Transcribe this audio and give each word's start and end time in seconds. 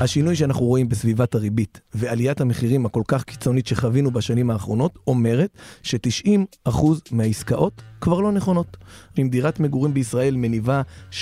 השינוי 0.00 0.36
שאנחנו 0.36 0.66
רואים 0.66 0.88
בסביבת 0.88 1.34
הריבית 1.34 1.80
ועליית 1.94 2.40
המחירים 2.40 2.86
הכל 2.86 3.02
כך 3.08 3.24
קיצונית 3.24 3.66
שחווינו 3.66 4.10
בשנים 4.10 4.50
האחרונות 4.50 4.98
אומרת 5.06 5.58
ש-90% 5.82 6.70
מהעסקאות 7.10 7.82
כבר 8.00 8.20
לא 8.20 8.32
נכונות. 8.32 8.76
אם 9.18 9.28
דירת 9.30 9.60
מגורים 9.60 9.94
בישראל 9.94 10.36
מניבה 10.36 10.82
2-3 11.12 11.16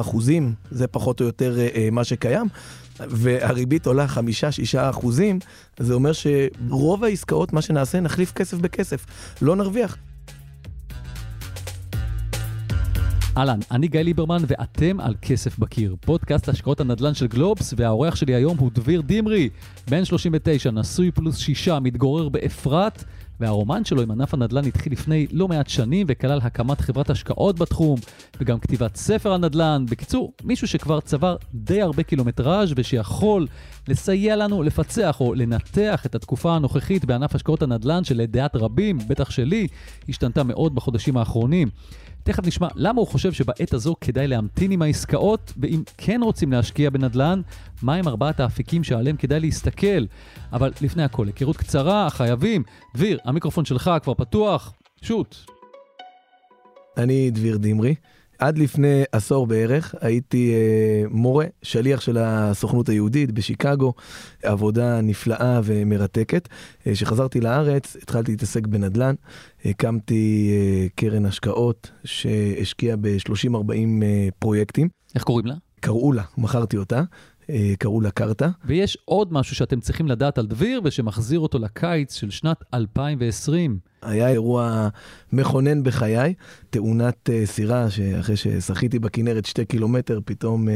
אחוזים, 0.00 0.54
זה 0.70 0.86
פחות 0.86 1.20
או 1.20 1.26
יותר 1.26 1.58
אה, 1.60 1.88
מה 1.92 2.04
שקיים, 2.04 2.46
והריבית 2.98 3.86
עולה 3.86 4.06
5-6 4.06 4.18
אחוזים, 4.78 5.38
זה 5.78 5.94
אומר 5.94 6.10
שרוב 6.12 7.04
העסקאות, 7.04 7.52
מה 7.52 7.62
שנעשה, 7.62 8.00
נחליף 8.00 8.32
כסף 8.32 8.58
בכסף. 8.58 9.06
לא 9.42 9.56
נרוויח. 9.56 9.96
אהלן, 13.36 13.58
אני 13.70 13.88
גיא 13.88 14.00
ליברמן 14.00 14.42
ואתם 14.46 15.00
על 15.00 15.14
כסף 15.22 15.58
בקיר, 15.58 15.96
פודקאסט 16.00 16.48
השקעות 16.48 16.80
הנדל"ן 16.80 17.14
של 17.14 17.26
גלובס, 17.26 17.74
והאורח 17.76 18.16
שלי 18.16 18.34
היום 18.34 18.58
הוא 18.58 18.70
דביר 18.74 19.02
דמרי, 19.06 19.48
בן 19.90 20.04
39, 20.04 20.70
נשוי 20.70 21.10
פלוס 21.10 21.38
שישה, 21.38 21.80
מתגורר 21.80 22.28
באפרת, 22.28 23.04
והרומן 23.40 23.84
שלו 23.84 24.02
עם 24.02 24.10
ענף 24.10 24.34
הנדל"ן 24.34 24.64
התחיל 24.64 24.92
לפני 24.92 25.26
לא 25.32 25.48
מעט 25.48 25.68
שנים 25.68 26.06
וכלל 26.08 26.38
הקמת 26.42 26.80
חברת 26.80 27.10
השקעות 27.10 27.58
בתחום, 27.58 27.98
וגם 28.40 28.58
כתיבת 28.58 28.96
ספר 28.96 29.32
על 29.32 29.40
נדל"ן. 29.40 29.84
בקיצור, 29.90 30.32
מישהו 30.44 30.68
שכבר 30.68 31.00
צבר 31.00 31.36
די 31.54 31.82
הרבה 31.82 32.02
קילומטראז' 32.02 32.72
ושיכול 32.76 33.46
לסייע 33.88 34.36
לנו 34.36 34.62
לפצח 34.62 35.20
או 35.20 35.34
לנתח 35.34 36.06
את 36.06 36.14
התקופה 36.14 36.56
הנוכחית 36.56 37.04
בענף 37.04 37.34
השקעות 37.34 37.62
הנדל"ן 37.62 38.04
שלדעת 38.04 38.56
רבים, 38.56 38.98
בטח 39.08 39.30
שלי, 39.30 39.66
השתנתה 40.08 40.42
מאוד 40.42 40.74
בחודשים 40.74 41.16
האחרונים. 41.16 41.68
תכף 42.22 42.46
נשמע 42.46 42.68
למה 42.74 43.00
הוא 43.00 43.08
חושב 43.08 43.32
שבעת 43.32 43.74
הזו 43.74 43.94
כדאי 44.00 44.26
להמתין 44.26 44.70
עם 44.70 44.82
העסקאות, 44.82 45.52
ואם 45.56 45.82
כן 45.98 46.20
רוצים 46.22 46.52
להשקיע 46.52 46.90
בנדל"ן, 46.90 47.40
מהם 47.82 48.08
ארבעת 48.08 48.40
האפיקים 48.40 48.84
שעליהם 48.84 49.16
כדאי 49.16 49.40
להסתכל. 49.40 50.04
אבל 50.52 50.72
לפני 50.80 51.02
הכל, 51.02 51.26
היכרות 51.26 51.56
קצרה, 51.56 52.10
חייבים. 52.10 52.62
דביר, 52.96 53.18
המיקרופון 53.24 53.64
שלך 53.64 53.90
כבר 54.02 54.14
פתוח, 54.14 54.72
שוט. 55.02 55.36
אני 56.96 57.30
דביר 57.30 57.56
דמרי. 57.56 57.94
עד 58.40 58.58
לפני 58.58 59.02
עשור 59.12 59.46
בערך 59.46 59.94
הייתי 60.00 60.54
אה, 60.54 61.08
מורה, 61.10 61.46
שליח 61.62 62.00
של 62.00 62.18
הסוכנות 62.18 62.88
היהודית 62.88 63.32
בשיקגו, 63.32 63.92
עבודה 64.42 65.00
נפלאה 65.00 65.60
ומרתקת. 65.64 66.48
אה, 66.86 66.92
כשחזרתי 66.92 67.40
לארץ 67.40 67.96
התחלתי 68.02 68.30
להתעסק 68.30 68.66
בנדל"ן, 68.66 69.14
הקמתי 69.64 70.50
אה, 70.52 70.86
קרן 70.94 71.26
השקעות 71.26 71.90
שהשקיעה 72.04 72.96
ב-30-40 72.96 73.72
אה, 74.02 74.28
פרויקטים. 74.38 74.88
איך 75.14 75.24
קוראים 75.24 75.46
לה? 75.46 75.54
קראו 75.80 76.12
לה, 76.12 76.22
מכרתי 76.38 76.76
אותה. 76.76 77.02
אה, 77.50 77.72
קראו 77.78 78.00
לה 78.00 78.10
קרתא. 78.10 78.48
ויש 78.64 78.98
עוד 79.04 79.32
משהו 79.32 79.56
שאתם 79.56 79.80
צריכים 79.80 80.08
לדעת 80.08 80.38
על 80.38 80.46
דביר 80.46 80.80
ושמחזיר 80.84 81.40
אותו 81.40 81.58
לקיץ 81.58 82.14
של 82.14 82.30
שנת 82.30 82.64
2020. 82.74 83.89
היה 84.02 84.28
אירוע 84.28 84.88
מכונן 85.32 85.82
בחיי, 85.82 86.34
תאונת 86.70 87.28
uh, 87.28 87.46
סירה, 87.46 87.90
שאחרי 87.90 88.36
ששחיתי 88.36 88.98
בכנרת 88.98 89.46
שתי 89.46 89.64
קילומטר, 89.64 90.20
פתאום 90.24 90.68
uh, 90.68 90.70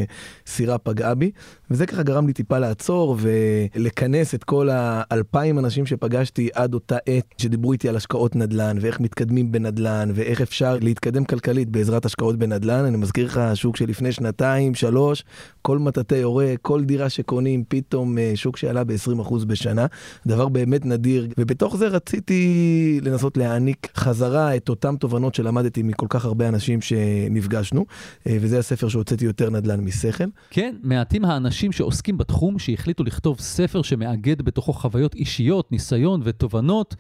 סירה 0.46 0.78
פגעה 0.78 1.14
בי, 1.14 1.30
וזה 1.70 1.86
ככה 1.86 2.02
גרם 2.02 2.26
לי 2.26 2.32
טיפה 2.32 2.58
לעצור 2.58 3.16
ולכנס 3.20 4.34
את 4.34 4.44
כל 4.44 4.68
האלפיים 4.72 5.58
אנשים 5.58 5.86
שפגשתי 5.86 6.48
עד 6.54 6.74
אותה 6.74 6.96
עת, 7.06 7.24
שדיברו 7.38 7.72
איתי 7.72 7.88
על 7.88 7.96
השקעות 7.96 8.36
נדל"ן, 8.36 8.76
ואיך 8.80 9.00
מתקדמים 9.00 9.52
בנדל"ן, 9.52 10.10
ואיך 10.14 10.40
אפשר 10.40 10.76
להתקדם 10.80 11.24
כלכלית 11.24 11.68
בעזרת 11.70 12.04
השקעות 12.04 12.36
בנדל"ן. 12.36 12.84
אני 12.84 12.96
מזכיר 12.96 13.26
לך, 13.26 13.40
שוק 13.54 13.76
שלפני 13.76 14.12
שנתיים, 14.12 14.74
שלוש, 14.74 15.24
כל 15.62 15.78
מטאטא 15.78 16.14
יורה, 16.14 16.54
כל 16.62 16.84
דירה 16.84 17.08
שקונים, 17.08 17.64
פתאום 17.68 18.18
אה, 18.18 18.20
שוק 18.34 18.56
שעלה 18.56 18.84
ב-20% 18.84 19.44
בשנה, 19.46 19.86
דבר 20.26 20.48
באמת 20.48 20.86
נדיר, 20.86 21.28
ובתוך 21.38 21.76
זה 21.76 21.88
רציתי 21.88 23.00
לנסות 23.14 23.36
להעניק 23.36 23.88
חזרה 23.96 24.56
את 24.56 24.68
אותן 24.68 24.96
תובנות 24.96 25.34
שלמדתי 25.34 25.82
מכל 25.82 26.06
כך 26.08 26.24
הרבה 26.24 26.48
אנשים 26.48 26.80
שנפגשנו, 26.80 27.86
אה, 28.26 28.36
וזה 28.40 28.58
הספר 28.58 28.88
שהוצאתי 28.88 29.24
יותר 29.24 29.50
נדל"ן 29.50 29.80
משכל. 29.80 30.24
כן, 30.50 30.76
מעטים 30.82 31.24
האנשים 31.24 31.72
שעוסקים 31.72 32.18
בתחום 32.18 32.58
שהחליטו 32.58 33.04
לכתוב 33.04 33.40
ספר 33.40 33.82
שמאגד 33.82 34.42
בתוכו 34.42 34.72
חוויות 34.72 35.14
אישיות, 35.14 35.72
ניסיון 35.72 36.20
ותובנות. 36.24 36.94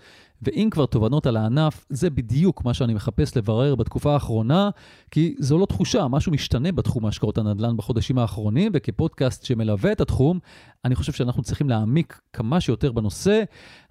ואם 0.44 0.68
כבר 0.70 0.86
תובנות 0.86 1.26
על 1.26 1.36
הענף, 1.36 1.86
זה 1.88 2.10
בדיוק 2.10 2.64
מה 2.64 2.74
שאני 2.74 2.94
מחפש 2.94 3.36
לברר 3.36 3.74
בתקופה 3.74 4.12
האחרונה, 4.12 4.70
כי 5.10 5.34
זו 5.38 5.58
לא 5.58 5.66
תחושה, 5.66 6.08
משהו 6.08 6.32
משתנה 6.32 6.72
בתחום 6.72 7.04
ההשקעות 7.04 7.38
הנדל"ן 7.38 7.76
בחודשים 7.76 8.18
האחרונים, 8.18 8.72
וכפודקאסט 8.74 9.44
שמלווה 9.44 9.92
את 9.92 10.00
התחום, 10.00 10.38
אני 10.84 10.94
חושב 10.94 11.12
שאנחנו 11.12 11.42
צריכים 11.42 11.68
להעמיק 11.68 12.20
כמה 12.32 12.60
שיותר 12.60 12.92
בנושא. 12.92 13.42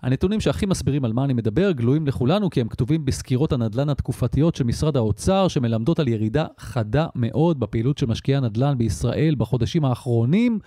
הנתונים 0.01 0.41
שהכי 0.41 0.65
מסבירים 0.65 1.05
על 1.05 1.13
מה 1.13 1.23
אני 1.23 1.33
מדבר 1.33 1.71
גלויים 1.71 2.07
לכולנו, 2.07 2.49
כי 2.49 2.61
הם 2.61 2.67
כתובים 2.67 3.05
בסקירות 3.05 3.53
הנדל"ן 3.53 3.89
התקופתיות 3.89 4.55
של 4.55 4.63
משרד 4.63 4.97
האוצר, 4.97 5.47
שמלמדות 5.47 5.99
על 5.99 6.07
ירידה 6.07 6.45
חדה 6.57 7.07
מאוד 7.15 7.59
בפעילות 7.59 7.97
של 7.97 8.05
משקיעי 8.05 8.37
הנדל"ן 8.37 8.77
בישראל 8.77 9.35
בחודשים 9.37 9.85
האחרונים. 9.85 10.59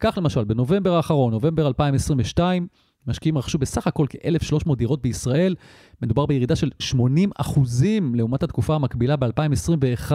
כך 0.00 0.18
למשל, 0.18 0.44
בנובמבר 0.44 0.94
האחרון, 0.94 1.32
נובמבר 1.32 1.66
2022, 1.66 2.66
משקיעים 3.06 3.38
רכשו 3.38 3.58
בסך 3.58 3.86
הכל 3.86 4.06
כ-1,300 4.10 4.74
דירות 4.76 5.02
בישראל. 5.02 5.54
מדובר 6.02 6.26
בירידה 6.26 6.56
של 6.56 6.70
80 6.78 7.30
אחוזים 7.36 8.14
לעומת 8.14 8.42
התקופה 8.42 8.74
המקבילה 8.74 9.16
ב-2021, 9.16 10.12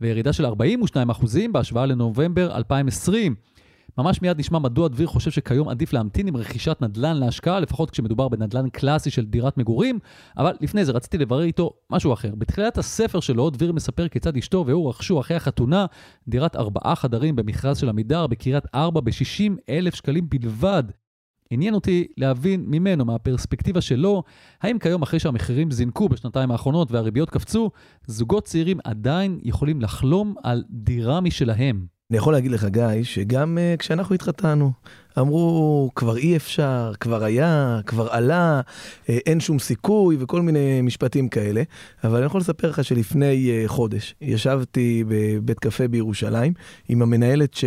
וירידה 0.00 0.32
של 0.32 0.46
42 0.46 1.10
אחוזים 1.10 1.52
בהשוואה 1.52 1.86
לנובמבר 1.86 2.56
2020. 2.56 3.34
ממש 3.98 4.22
מיד 4.22 4.38
נשמע 4.38 4.58
מדוע 4.58 4.88
דביר 4.88 5.06
חושב 5.06 5.30
שכיום 5.30 5.68
עדיף 5.68 5.92
להמתין 5.92 6.26
עם 6.26 6.36
רכישת 6.36 6.76
נדל"ן 6.80 7.16
להשקעה, 7.16 7.60
לפחות 7.60 7.90
כשמדובר 7.90 8.28
בנדל"ן 8.28 8.68
קלאסי 8.68 9.10
של 9.10 9.24
דירת 9.24 9.58
מגורים, 9.58 9.98
אבל 10.36 10.52
לפני 10.60 10.84
זה 10.84 10.92
רציתי 10.92 11.18
לברר 11.18 11.42
איתו 11.42 11.72
משהו 11.90 12.12
אחר. 12.12 12.34
בתחילת 12.38 12.78
הספר 12.78 13.20
שלו, 13.20 13.50
דביר 13.50 13.72
מספר 13.72 14.08
כיצד 14.08 14.36
אשתו 14.36 14.64
והוא 14.66 14.88
רכשו 14.88 15.20
אחרי 15.20 15.36
החתונה 15.36 15.86
דירת 16.28 16.56
ארבעה 16.56 16.94
חדרים 16.94 17.36
במכרז 17.36 17.78
של 17.78 17.88
עמידר 17.88 18.26
בקריית 18.26 18.64
ארבע 18.74 19.00
ב-60 19.00 19.52
אלף 19.68 19.94
שקלים 19.94 20.28
בלבד. 20.28 20.84
עניין 21.54 21.74
אותי 21.74 22.06
להבין 22.16 22.64
ממנו, 22.66 23.04
מהפרספקטיבה 23.04 23.80
שלו, 23.80 24.22
האם 24.62 24.78
כיום 24.78 25.02
אחרי 25.02 25.18
שהמחירים 25.18 25.70
זינקו 25.70 26.08
בשנתיים 26.08 26.50
האחרונות 26.50 26.92
והריביות 26.92 27.30
קפצו, 27.30 27.70
זוגות 28.06 28.44
צעירים 28.44 28.78
עדיין 28.84 29.40
יכולים 29.42 29.80
לחלום 29.80 30.34
על 30.42 30.64
דירה 30.70 31.20
משלהם. 31.20 31.86
אני 32.10 32.18
יכול 32.18 32.32
להגיד 32.32 32.50
לך, 32.50 32.64
גיא, 32.64 33.02
שגם 33.02 33.58
uh, 33.58 33.76
כשאנחנו 33.76 34.14
התחתנו, 34.14 34.72
אמרו, 35.18 35.90
כבר 35.94 36.16
אי 36.16 36.36
אפשר, 36.36 36.92
כבר 37.00 37.24
היה, 37.24 37.80
כבר 37.86 38.08
עלה, 38.10 38.60
אה, 39.08 39.18
אין 39.26 39.40
שום 39.40 39.58
סיכוי 39.58 40.16
וכל 40.20 40.42
מיני 40.42 40.80
משפטים 40.82 41.28
כאלה. 41.28 41.62
אבל 42.04 42.16
אני 42.16 42.26
יכול 42.26 42.40
לספר 42.40 42.70
לך 42.70 42.84
שלפני 42.84 43.50
אה, 43.50 43.64
חודש 43.66 44.14
ישבתי 44.20 45.04
בבית 45.08 45.58
קפה 45.58 45.88
בירושלים 45.88 46.52
עם 46.88 47.02
המנהלת 47.02 47.54
ש... 47.54 47.64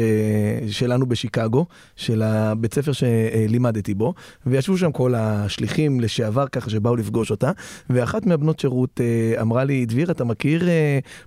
שלנו 0.70 1.06
בשיקגו, 1.06 1.66
של 1.96 2.22
הבית 2.22 2.74
ספר 2.74 2.92
שלימדתי 2.92 3.94
בו, 3.94 4.14
וישבו 4.46 4.78
שם 4.78 4.92
כל 4.92 5.16
השליחים 5.16 6.00
לשעבר 6.00 6.48
ככה 6.48 6.70
שבאו 6.70 6.96
לפגוש 6.96 7.32
אותה, 7.32 7.52
ואחת 7.90 8.26
מהבנות 8.26 8.60
שירות 8.60 9.02
אה, 9.02 9.42
אמרה 9.42 9.64
לי, 9.64 9.86
דביר, 9.86 10.12
אתה 10.12 10.24
מכיר 10.24 10.64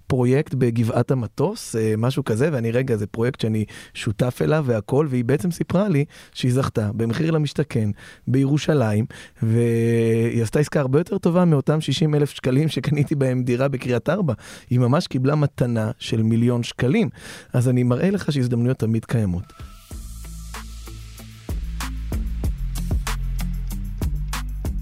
פרויקט 0.06 0.54
בגבעת 0.54 1.10
המטוס, 1.10 1.76
משהו 1.98 2.25
כזה, 2.25 2.48
ואני, 2.53 2.70
רגע, 2.70 2.97
זה 2.97 3.06
פרויקט 3.06 3.41
שאני 3.41 3.64
שותף 3.94 4.38
אליו 4.42 4.64
והכל, 4.66 5.06
והיא 5.10 5.25
בעצם 5.25 5.50
סיפרה 5.50 5.88
לי 5.88 6.04
שהיא 6.34 6.53
זכתה 6.53 6.91
במחיר 6.93 7.31
למשתכן 7.31 7.91
בירושלים, 8.28 9.04
והיא 9.43 10.43
עשתה 10.43 10.59
עסקה 10.59 10.81
הרבה 10.81 11.00
יותר 11.00 11.19
טובה 11.19 11.44
מאותם 11.44 11.81
60 11.81 12.15
אלף 12.15 12.31
שקלים 12.31 12.69
שקניתי 12.69 13.15
בהם 13.15 13.43
דירה 13.43 13.69
בקריית 13.69 14.09
ארבע. 14.09 14.34
היא 14.71 14.78
ממש 14.78 15.06
קיבלה 15.06 15.34
מתנה 15.34 15.91
של 15.98 16.22
מיליון 16.22 16.62
שקלים. 16.62 17.09
אז 17.53 17.69
אני 17.69 17.82
מראה 17.82 18.10
לך 18.10 18.32
שהזדמנויות 18.32 18.78
תמיד 18.78 19.04
קיימות. 19.04 19.53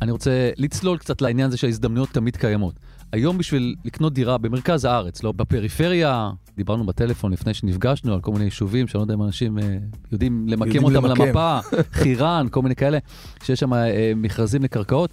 אני 0.02 0.10
רוצה 0.10 0.50
לצלול 0.56 0.98
קצת 0.98 1.20
לעניין 1.20 1.48
הזה 1.48 1.56
שההזדמנויות 1.56 2.08
תמיד 2.08 2.36
קיימות. 2.36 2.74
היום 3.12 3.38
בשביל 3.38 3.74
לקנות 3.84 4.14
דירה 4.14 4.38
במרכז 4.38 4.84
הארץ, 4.84 5.22
לא 5.22 5.32
בפריפריה, 5.32 6.30
דיברנו 6.56 6.86
בטלפון 6.86 7.32
לפני 7.32 7.54
שנפגשנו 7.54 8.14
על 8.14 8.20
כל 8.20 8.32
מיני 8.32 8.44
יישובים, 8.44 8.88
שאני 8.88 8.98
לא 8.98 9.04
יודע 9.04 9.14
אם 9.14 9.22
אנשים 9.22 9.58
אה, 9.58 9.78
יודעים 10.12 10.48
למקם 10.48 10.66
יודעים 10.66 10.84
אותם 10.84 11.06
למקם. 11.06 11.22
על 11.22 11.28
המפה, 11.28 11.58
חירן, 12.02 12.46
כל 12.50 12.62
מיני 12.62 12.76
כאלה, 12.76 12.98
שיש 13.42 13.60
שם 13.60 13.74
אה, 13.74 14.12
מכרזים 14.16 14.62
לקרקעות. 14.62 15.10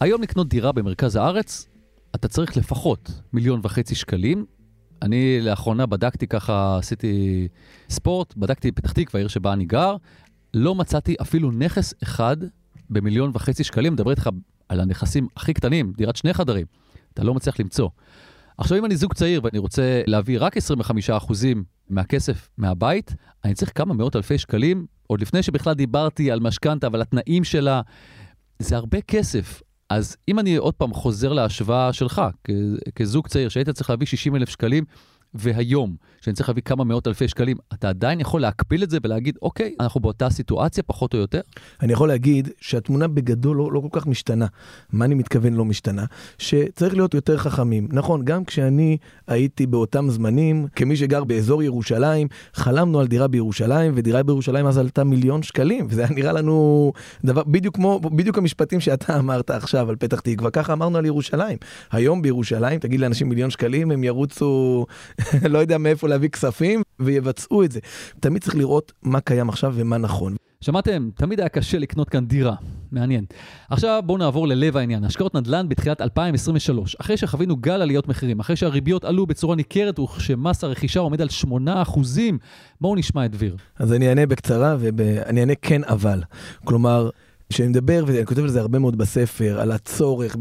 היום 0.00 0.22
לקנות 0.22 0.48
דירה 0.48 0.72
במרכז 0.72 1.16
הארץ, 1.16 1.68
אתה 2.14 2.28
צריך 2.28 2.56
לפחות 2.56 3.10
מיליון 3.32 3.60
וחצי 3.62 3.94
שקלים. 3.94 4.44
אני 5.02 5.40
לאחרונה 5.40 5.86
בדקתי 5.86 6.26
ככה, 6.26 6.78
עשיתי 6.78 7.48
ספורט, 7.90 8.34
בדקתי 8.36 8.72
פתח 8.72 8.92
תקווה, 8.92 9.20
העיר 9.20 9.28
שבה 9.28 9.52
אני 9.52 9.64
גר, 9.64 9.96
לא 10.54 10.74
מצאתי 10.74 11.14
אפילו 11.22 11.50
נכס 11.50 11.94
אחד 12.02 12.36
במיליון 12.90 13.30
וחצי 13.34 13.64
שקלים, 13.64 13.92
מדבר 13.92 14.10
איתך 14.10 14.30
על 14.68 14.80
הנכסים 14.80 15.28
הכי 15.36 15.54
קטנים, 15.54 15.92
דירת 15.96 16.16
שני 16.16 16.34
חדרים. 16.34 16.83
אתה 17.14 17.24
לא 17.24 17.34
מצליח 17.34 17.60
למצוא. 17.60 17.88
עכשיו, 18.58 18.78
אם 18.78 18.84
אני 18.84 18.96
זוג 18.96 19.12
צעיר 19.12 19.40
ואני 19.44 19.58
רוצה 19.58 20.02
להביא 20.06 20.38
רק 20.40 20.56
25% 20.56 20.60
מהכסף 21.90 22.48
מהבית, 22.58 23.14
אני 23.44 23.54
צריך 23.54 23.72
כמה 23.74 23.94
מאות 23.94 24.16
אלפי 24.16 24.38
שקלים, 24.38 24.86
עוד 25.06 25.20
לפני 25.20 25.42
שבכלל 25.42 25.74
דיברתי 25.74 26.30
על 26.30 26.40
משכנתה 26.40 26.88
ועל 26.92 27.02
התנאים 27.02 27.44
שלה. 27.44 27.80
זה 28.58 28.76
הרבה 28.76 29.00
כסף. 29.00 29.62
אז 29.90 30.16
אם 30.28 30.38
אני 30.38 30.56
עוד 30.56 30.74
פעם 30.74 30.94
חוזר 30.94 31.32
להשוואה 31.32 31.92
שלך, 31.92 32.22
כזוג 32.94 33.28
צעיר, 33.28 33.48
שהיית 33.48 33.70
צריך 33.70 33.90
להביא 33.90 34.06
60 34.06 34.36
אלף 34.36 34.48
שקלים, 34.48 34.84
והיום, 35.34 35.96
שאני 36.20 36.34
צריך 36.34 36.48
להביא 36.48 36.62
כמה 36.62 36.84
מאות 36.84 37.06
אלפי 37.06 37.28
שקלים, 37.28 37.56
אתה 37.74 37.88
עדיין 37.88 38.20
יכול 38.20 38.40
להקביל 38.40 38.82
את 38.82 38.90
זה 38.90 38.98
ולהגיד, 39.04 39.38
אוקיי, 39.42 39.74
אנחנו 39.80 40.00
באותה 40.00 40.30
סיטואציה, 40.30 40.82
פחות 40.86 41.14
או 41.14 41.18
יותר? 41.18 41.40
אני 41.82 41.92
יכול 41.92 42.08
להגיד 42.08 42.48
שהתמונה 42.60 43.08
בגדול 43.08 43.56
לא, 43.56 43.72
לא 43.72 43.80
כל 43.80 44.00
כך 44.00 44.06
משתנה. 44.06 44.46
מה 44.92 45.04
אני 45.04 45.14
מתכוון 45.14 45.54
לא 45.54 45.64
משתנה? 45.64 46.04
שצריך 46.38 46.94
להיות 46.94 47.14
יותר 47.14 47.36
חכמים. 47.36 47.88
נכון, 47.92 48.24
גם 48.24 48.44
כשאני 48.44 48.96
הייתי 49.26 49.66
באותם 49.66 50.10
זמנים, 50.10 50.66
כמי 50.76 50.96
שגר 50.96 51.24
באזור 51.24 51.62
ירושלים, 51.62 52.28
חלמנו 52.54 53.00
על 53.00 53.06
דירה 53.06 53.28
בירושלים, 53.28 53.92
ודירה 53.94 54.22
בירושלים 54.22 54.66
אז 54.66 54.78
עלתה 54.78 55.04
מיליון 55.04 55.42
שקלים, 55.42 55.86
וזה 55.90 56.04
היה 56.04 56.14
נראה 56.14 56.32
לנו 56.32 56.92
דבר, 57.24 57.42
בדיוק 57.46 57.74
כמו, 57.74 58.00
בדיוק 58.00 58.38
המשפטים 58.38 58.80
שאתה 58.80 59.18
אמרת 59.18 59.50
עכשיו 59.50 59.90
על 59.90 59.96
פתח 59.96 60.20
תקווה, 60.20 60.50
ככה 60.50 60.72
אמרנו 60.72 60.98
על 60.98 61.06
ירושלים. 61.06 61.58
היום 61.92 62.22
בירושלים, 62.22 62.78
תגיד 62.78 63.00
לאנשים 63.00 63.28
מיליון 63.28 63.50
שקלים, 63.50 63.90
הם 63.90 64.04
ירוצו 64.04 64.86
לא 65.52 65.58
יודע 65.58 65.78
מאיפה 65.78 66.08
להביא 66.08 66.28
כספים, 66.28 66.82
ויבצעו 67.00 67.64
את 67.64 67.72
זה. 67.72 67.80
תמיד 68.20 68.42
צריך 68.42 68.56
לראות 68.56 68.92
מה 69.02 69.20
קיים 69.20 69.48
עכשיו 69.48 69.72
ומה 69.76 69.98
נכון. 69.98 70.36
שמעתם? 70.60 71.08
תמיד 71.14 71.40
היה 71.40 71.48
קשה 71.48 71.78
לקנות 71.78 72.08
כאן 72.08 72.26
דירה. 72.26 72.54
מעניין. 72.92 73.24
עכשיו 73.70 74.02
בואו 74.06 74.18
נעבור 74.18 74.48
ללב 74.48 74.76
העניין, 74.76 75.04
השקעות 75.04 75.34
נדל"ן 75.34 75.68
בתחילת 75.68 76.00
2023. 76.00 76.96
אחרי 77.00 77.16
שחווינו 77.16 77.56
גל 77.56 77.82
עליות 77.82 78.08
מחירים, 78.08 78.40
אחרי 78.40 78.56
שהריביות 78.56 79.04
עלו 79.04 79.26
בצורה 79.26 79.56
ניכרת 79.56 79.98
וכשמס 79.98 80.64
הרכישה 80.64 81.00
עומד 81.00 81.20
על 81.20 81.28
8%, 81.44 81.48
בואו 82.80 82.94
נשמע 82.94 83.24
את 83.24 83.30
דביר. 83.30 83.56
אז 83.78 83.92
אני 83.92 84.08
אענה 84.08 84.26
בקצרה 84.26 84.76
ואני 84.78 85.40
אענה 85.40 85.54
כן 85.62 85.84
אבל. 85.84 86.22
כלומר, 86.64 87.10
כשאני 87.54 87.68
מדבר, 87.68 88.04
ואני 88.06 88.26
כותב 88.26 88.42
על 88.42 88.48
זה 88.48 88.60
הרבה 88.60 88.78
מאוד 88.78 88.98
בספר, 88.98 89.60
על 89.60 89.72
הצורך 89.72 90.36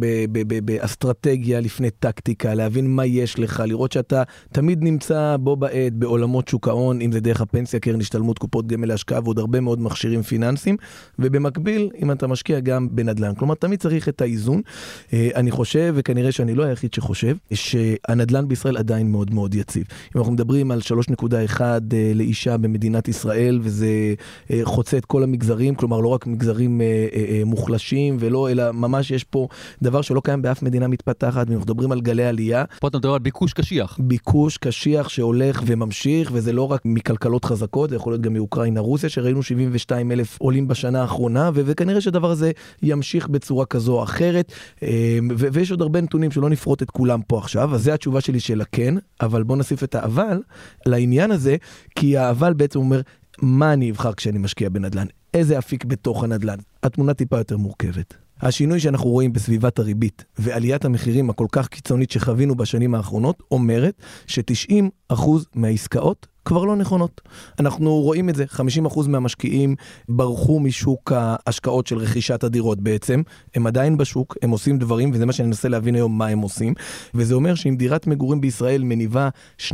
באסטרטגיה 0.65 1.59
לפני 1.59 1.89
טקטיקה, 1.89 2.53
להבין 2.53 2.95
מה 2.95 3.05
יש 3.05 3.39
לך, 3.39 3.63
לראות 3.67 3.91
שאתה 3.91 4.23
תמיד 4.51 4.83
נמצא 4.83 5.35
בו 5.39 5.55
בעת 5.55 5.93
בעולמות 5.93 6.47
שוק 6.47 6.67
ההון, 6.67 7.01
אם 7.01 7.11
זה 7.11 7.19
דרך 7.19 7.41
הפנסיה, 7.41 7.79
קרן 7.79 8.01
השתלמות, 8.01 8.39
קופות 8.39 8.67
גמל 8.67 8.87
להשקעה 8.87 9.19
ועוד 9.23 9.39
הרבה 9.39 9.59
מאוד 9.59 9.81
מכשירים 9.81 10.21
פיננסיים, 10.21 10.77
ובמקביל, 11.19 11.89
אם 12.01 12.11
אתה 12.11 12.27
משקיע 12.27 12.59
גם 12.59 12.87
בנדל"ן. 12.91 13.35
כלומר, 13.35 13.55
תמיד 13.55 13.79
צריך 13.79 14.09
את 14.09 14.21
האיזון. 14.21 14.61
אה, 15.13 15.29
אני 15.35 15.51
חושב, 15.51 15.93
וכנראה 15.97 16.31
שאני 16.31 16.55
לא 16.55 16.63
היחיד 16.63 16.93
שחושב, 16.93 17.35
שהנדל"ן 17.53 18.47
בישראל 18.47 18.77
עדיין 18.77 19.11
מאוד 19.11 19.33
מאוד 19.33 19.55
יציב. 19.55 19.83
אם 20.15 20.19
אנחנו 20.19 20.33
מדברים 20.33 20.71
על 20.71 20.79
3.1 20.79 21.61
אה, 21.61 21.77
לאישה 22.15 22.57
במדינת 22.57 23.07
ישראל, 23.07 23.59
וזה 23.63 24.13
אה, 24.51 24.59
חוצה 24.63 24.97
את 24.97 25.05
כל 25.05 25.23
המגזרים, 25.23 25.75
כלומר, 25.75 25.99
לא 25.99 26.07
רק 26.07 26.27
מגזרים 26.27 26.81
מוחלשים 27.45 28.17
ולא, 28.19 28.51
אלא 28.51 28.71
ממש 28.71 29.11
יש 29.11 29.23
פה 29.23 29.47
דבר 29.81 30.01
שלא 30.01 30.21
קיים 30.23 30.41
באף 30.41 30.61
מדינה 30.61 30.87
מתפתחת, 30.87 31.47
ואנחנו 31.47 31.63
מדברים 31.63 31.91
על 31.91 32.01
גלי 32.01 32.25
עלייה. 32.25 32.63
פה 32.79 32.87
אתה 32.87 32.97
מדבר 32.97 33.13
על 33.13 33.19
ביקוש 33.19 33.53
קשיח. 33.53 33.97
ביקוש 33.99 34.57
קשיח 34.57 35.09
שהולך 35.09 35.63
וממשיך, 35.65 36.29
וזה 36.33 36.53
לא 36.53 36.71
רק 36.71 36.81
מכלכלות 36.85 37.45
חזקות, 37.45 37.89
זה 37.89 37.95
יכול 37.95 38.13
להיות 38.13 38.21
גם 38.21 38.33
מאוקראינה, 38.33 38.79
רוסיה, 38.79 39.09
שראינו 39.09 39.43
72 39.43 40.11
אלף 40.11 40.37
עולים 40.39 40.67
בשנה 40.67 41.01
האחרונה, 41.01 41.49
וכנראה 41.53 42.01
שהדבר 42.01 42.31
הזה 42.31 42.51
ימשיך 42.83 43.27
בצורה 43.27 43.65
כזו 43.65 43.93
או 43.93 44.03
אחרת, 44.03 44.51
אה, 44.83 45.19
ויש 45.37 45.71
עוד 45.71 45.81
הרבה 45.81 46.01
נתונים 46.01 46.31
שלא 46.31 46.49
נפרוט 46.49 46.81
את 46.81 46.91
כולם 46.91 47.21
פה 47.27 47.37
עכשיו, 47.37 47.75
אז 47.75 47.83
זו 47.83 47.91
התשובה 47.91 48.21
שלי 48.21 48.39
של 48.39 48.61
הכן, 48.61 48.95
אבל 49.21 49.43
בוא 49.43 49.57
נוסיף 49.57 49.83
את 49.83 49.95
האבל 49.95 50.41
לעניין 50.85 51.31
הזה, 51.31 51.55
כי 51.95 52.17
האבל 52.17 52.53
בעצם 52.53 52.79
אומר, 52.79 53.01
מה 53.41 53.73
אני 53.73 53.91
אבחר 53.91 54.13
כשאני 54.13 54.37
משקיע 54.37 54.69
בנדל"ן? 54.69 55.05
איזה 55.33 55.57
אפיק 55.59 55.85
בתוך 55.85 56.23
הנדל"ן? 56.23 56.57
התמונה 56.83 57.13
טיפה 57.13 57.37
יותר 57.37 57.57
מורכבת. 57.57 58.13
השינוי 58.41 58.79
שאנחנו 58.79 59.09
רואים 59.09 59.33
בסביבת 59.33 59.79
הריבית 59.79 60.25
ועליית 60.39 60.85
המחירים 60.85 61.29
הכל 61.29 61.45
כך 61.51 61.67
קיצונית 61.67 62.11
שחווינו 62.11 62.55
בשנים 62.55 62.95
האחרונות 62.95 63.43
אומרת 63.51 64.01
ש-90% 64.27 65.15
מהעסקאות 65.55 66.27
כבר 66.45 66.65
לא 66.65 66.75
נכונות. 66.75 67.21
אנחנו 67.59 67.93
רואים 67.93 68.29
את 68.29 68.35
זה, 68.35 68.45
50% 68.85 69.07
מהמשקיעים 69.07 69.75
ברחו 70.09 70.59
משוק 70.59 71.11
ההשקעות 71.15 71.87
של 71.87 71.97
רכישת 71.97 72.43
הדירות 72.43 72.81
בעצם, 72.81 73.21
הם 73.55 73.67
עדיין 73.67 73.97
בשוק, 73.97 74.37
הם 74.41 74.49
עושים 74.49 74.77
דברים, 74.77 75.11
וזה 75.13 75.25
מה 75.25 75.33
שאני 75.33 75.47
מנסה 75.47 75.69
להבין 75.69 75.95
היום 75.95 76.17
מה 76.17 76.27
הם 76.27 76.39
עושים, 76.39 76.73
וזה 77.13 77.35
אומר 77.35 77.55
שאם 77.55 77.75
דירת 77.75 78.07
מגורים 78.07 78.41
בישראל 78.41 78.83
מניבה 78.83 79.29
2-3 79.59 79.71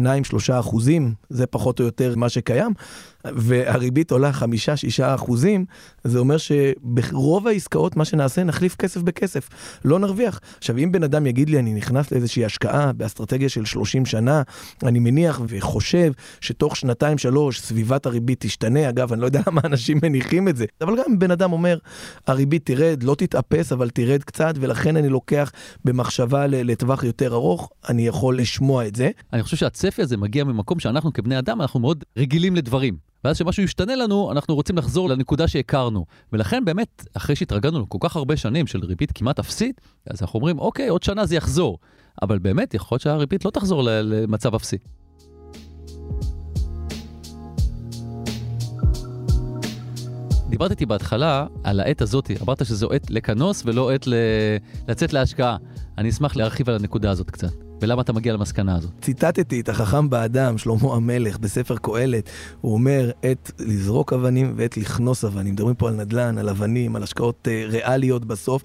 אחוזים, 0.60 1.14
זה 1.30 1.46
פחות 1.46 1.80
או 1.80 1.86
יותר 1.86 2.14
מה 2.16 2.30
שקיים, 2.30 2.74
והריבית 3.26 4.12
עולה 4.12 4.32
5-6 4.32 4.44
אחוזים, 5.02 5.66
זה 6.04 6.20
אומר 6.20 6.38
שברוב 6.38 7.48
העסקאות 7.48 7.96
מה 7.96 8.06
שנעשה 8.06 8.44
נחליף 8.44 8.76
כסף 8.76 9.02
בכסף, 9.02 9.50
לא 9.86 10.00
נרוויח. 10.00 10.40
עכשיו 10.58 10.78
אם 10.78 10.92
בן 10.92 11.04
אדם 11.04 11.26
יגיד 11.26 11.50
לי 11.50 11.60
אני 11.60 11.74
נכנס 11.74 12.12
לאיזושהי 12.12 12.46
השקעה 12.46 12.94
באסטרטגיה 12.94 13.50
של 13.50 13.66
30 13.66 14.06
שנה, 14.06 14.42
אני 14.84 15.00
מניח 15.00 15.42
וחושב 15.48 16.12
שתוך 16.60 16.76
שנתיים 16.76 17.18
שלוש 17.18 17.62
סביבת 17.62 18.06
הריבית 18.06 18.40
תשתנה, 18.40 18.90
אגב 18.90 19.14
אני 19.14 19.22
לא 19.22 19.26
יודע 19.26 19.42
למה 19.48 19.62
אנשים 19.66 20.00
מניחים 20.04 20.48
את 20.48 20.56
זה, 20.56 20.66
אבל 20.82 20.98
גם 20.98 21.04
אם 21.08 21.20
בן 21.20 21.32
אדם 21.32 21.54
אומר 21.54 21.78
הריבית 22.28 22.66
תרד, 22.66 23.04
לא 23.04 23.16
תתאפס 23.16 23.72
אבל 23.72 23.90
תרד 23.90 24.24
קצת 24.24 24.54
ולכן 24.60 24.98
אני 24.98 25.10
לוקח 25.10 25.52
במחשבה 25.86 26.48
לטווח 26.48 27.04
יותר 27.04 27.34
ארוך, 27.34 27.70
אני 27.90 28.08
יכול 28.08 28.38
לשמוע 28.38 28.88
את 28.88 28.96
זה. 28.96 29.10
אני 29.34 29.44
חושב 29.44 29.58
שהצפי 29.58 30.02
הזה 30.02 30.18
מגיע 30.18 30.44
ממקום 30.44 30.80
שאנחנו 30.80 31.14
כבני 31.14 31.40
אדם 31.40 31.62
אנחנו 31.62 31.80
מאוד 31.80 32.04
רגילים 32.18 32.56
לדברים. 32.56 32.98
ואז 33.24 33.38
שמשהו 33.38 33.64
ישתנה 33.64 33.96
לנו, 33.96 34.32
אנחנו 34.32 34.56
רוצים 34.56 34.78
לחזור 34.78 35.10
לנקודה 35.10 35.48
שהכרנו. 35.48 36.06
ולכן 36.34 36.66
באמת, 36.66 37.06
אחרי 37.14 37.36
שהתרגלנו 37.36 37.90
כל 37.90 37.98
כך 38.02 38.16
הרבה 38.16 38.38
שנים 38.38 38.68
של 38.68 38.80
ריבית 38.86 39.12
כמעט 39.12 39.40
אפסית, 39.40 39.82
אז 40.10 40.22
אנחנו 40.22 40.38
אומרים, 40.38 40.60
אוקיי, 40.60 40.88
עוד 40.88 41.04
שנה 41.04 41.26
זה 41.26 41.36
יחזור. 41.36 41.78
אבל 42.22 42.40
באמת, 42.40 42.74
יכול 42.74 42.96
להיות 42.96 43.02
שהריבית 43.02 43.46
לא 43.46 43.52
תחזור 43.52 43.84
למצב 43.84 44.56
אפסי. 44.56 44.78
דיברת 50.50 50.72
איתי 50.72 50.86
בהתחלה 50.86 51.46
על 51.64 51.80
העת 51.80 52.02
הזאת, 52.02 52.32
אמרת 52.42 52.66
שזו 52.66 52.92
עת 52.92 53.12
לכנוס 53.12 53.64
ולא 53.66 53.92
עת 53.92 54.08
ל... 54.08 54.14
לצאת 54.88 55.14
להשקעה. 55.14 55.58
אני 55.98 56.10
אשמח 56.10 56.36
להרחיב 56.36 56.70
על 56.70 56.76
הנקודה 56.76 57.12
הזאת 57.12 57.30
קצת. 57.32 57.69
ולמה 57.82 58.02
אתה 58.02 58.14
מגיע 58.14 58.34
למסקנה 58.34 58.76
הזאת? 58.76 58.92
ציטטתי 59.02 59.60
את 59.62 59.70
החכם 59.70 60.10
באדם, 60.10 60.58
שלמה 60.58 60.96
המלך, 60.96 61.38
בספר 61.38 61.76
קהלת. 61.78 62.30
הוא 62.62 62.74
אומר, 62.74 63.12
עת 63.24 63.52
לזרוק 63.60 64.14
אבנים 64.14 64.54
ועת 64.56 64.78
לכנוס 64.78 65.26
אבנים. 65.26 65.54
מדברים 65.54 65.76
פה 65.76 65.90
על 65.90 65.96
נדל"ן, 65.96 66.38
על 66.38 66.50
אבנים, 66.50 66.96
על 66.96 67.04
השקעות 67.04 67.48
אה, 67.52 67.66
ריאליות 67.68 68.26
בסוף, 68.26 68.64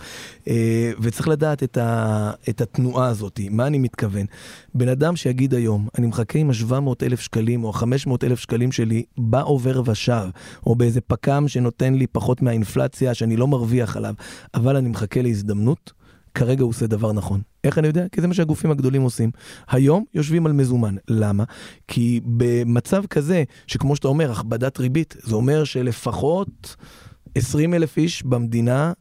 אה, 0.48 0.92
וצריך 1.00 1.28
לדעת 1.28 1.62
את, 1.62 1.76
ה, 1.76 2.30
את 2.48 2.60
התנועה 2.60 3.06
הזאת. 3.06 3.40
מה 3.50 3.66
אני 3.66 3.78
מתכוון? 3.78 4.26
בן 4.74 4.88
אדם 4.88 5.16
שיגיד 5.16 5.54
היום, 5.54 5.88
אני 5.98 6.06
מחכה 6.06 6.38
עם 6.38 6.50
ה-700 6.50 6.94
אלף 7.02 7.20
שקלים 7.20 7.64
או 7.64 7.70
ה-500 7.70 8.10
אלף 8.24 8.38
שקלים 8.38 8.72
שלי 8.72 9.04
בעובר 9.18 9.82
ושב, 9.84 10.28
או 10.66 10.74
באיזה 10.74 11.00
פק"ם 11.00 11.48
שנותן 11.48 11.94
לי 11.94 12.06
פחות 12.06 12.42
מהאינפלציה 12.42 13.14
שאני 13.14 13.36
לא 13.36 13.48
מרוויח 13.48 13.96
עליו, 13.96 14.14
אבל 14.54 14.76
אני 14.76 14.88
מחכה 14.88 15.22
להזדמנות. 15.22 16.03
כרגע 16.34 16.62
הוא 16.62 16.70
עושה 16.70 16.86
דבר 16.86 17.12
נכון. 17.12 17.40
איך 17.64 17.78
אני 17.78 17.86
יודע? 17.86 18.06
כי 18.12 18.20
זה 18.20 18.26
מה 18.26 18.34
שהגופים 18.34 18.70
הגדולים 18.70 19.02
עושים. 19.02 19.30
היום 19.68 20.04
יושבים 20.14 20.46
על 20.46 20.52
מזומן. 20.52 20.94
למה? 21.08 21.44
כי 21.88 22.20
במצב 22.24 23.06
כזה, 23.06 23.44
שכמו 23.66 23.96
שאתה 23.96 24.08
אומר, 24.08 24.32
הכבדת 24.32 24.78
ריבית, 24.78 25.16
זה 25.22 25.34
אומר 25.34 25.64
שלפחות 25.64 26.76
20 27.34 27.74
אלף 27.74 27.96
איש 27.96 28.22
במדינה 28.22 28.92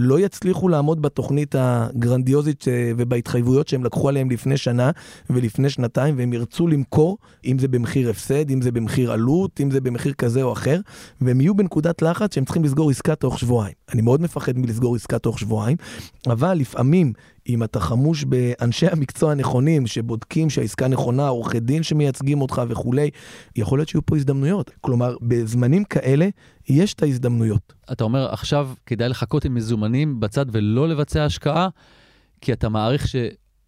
לא 0.00 0.20
יצליחו 0.20 0.68
לעמוד 0.68 1.02
בתוכנית 1.02 1.54
הגרנדיוזית 1.58 2.68
אה, 2.68 2.92
ובהתחייבויות 2.96 3.68
שהם 3.68 3.84
לקחו 3.84 4.08
עליהם 4.08 4.30
לפני 4.30 4.56
שנה 4.56 4.90
ולפני 5.30 5.70
שנתיים, 5.70 6.18
והם 6.18 6.32
ירצו 6.32 6.66
למכור, 6.66 7.18
אם 7.44 7.58
זה 7.58 7.68
במחיר 7.68 8.10
הפסד, 8.10 8.50
אם 8.50 8.62
זה 8.62 8.72
במחיר 8.72 9.12
עלות, 9.12 9.60
אם 9.60 9.70
זה 9.70 9.80
במחיר 9.80 10.12
כזה 10.12 10.42
או 10.42 10.52
אחר, 10.52 10.80
והם 11.20 11.40
יהיו 11.40 11.54
בנקודת 11.54 12.02
לחץ 12.02 12.34
שהם 12.34 12.44
צריכים 12.44 12.64
לסגור 12.64 12.90
עסקה 12.90 13.14
תוך 13.14 13.38
שבועיים. 13.38 13.74
אני 13.92 14.02
מאוד 14.02 14.20
מפחד 14.20 14.58
מלסגור 14.58 14.96
עסקה 14.96 15.18
תוך 15.18 15.38
שבועיים, 15.38 15.76
אבל 16.26 16.54
לפעמים 16.54 17.12
אם 17.48 17.62
אתה 17.62 17.80
חמוש 17.80 18.24
באנשי 18.24 18.86
המקצוע 18.86 19.32
הנכונים, 19.32 19.86
שבודקים 19.86 20.50
שהעסקה 20.50 20.88
נכונה, 20.88 21.28
עורכי 21.28 21.60
דין 21.60 21.82
שמייצגים 21.82 22.40
אותך 22.40 22.62
וכולי, 22.68 23.10
יכול 23.56 23.78
להיות 23.78 23.88
שיהיו 23.88 24.06
פה 24.06 24.16
הזדמנויות. 24.16 24.70
כלומר, 24.80 25.16
בזמנים 25.22 25.84
כאלה, 25.84 26.28
יש 26.68 26.94
את 26.94 27.02
ההזדמנויות. 27.02 27.72
אתה 27.92 28.04
אומר, 28.04 28.28
עכשיו 28.32 28.70
כדאי 28.86 29.08
לחכות 29.08 29.44
עם 29.44 29.54
מזומנים 29.54 30.20
בצד 30.20 30.46
ולא 30.52 30.88
לבצע 30.88 31.24
השקעה, 31.24 31.68
כי 32.40 32.52
אתה 32.52 32.68
מעריך 32.68 33.08
ש... 33.08 33.16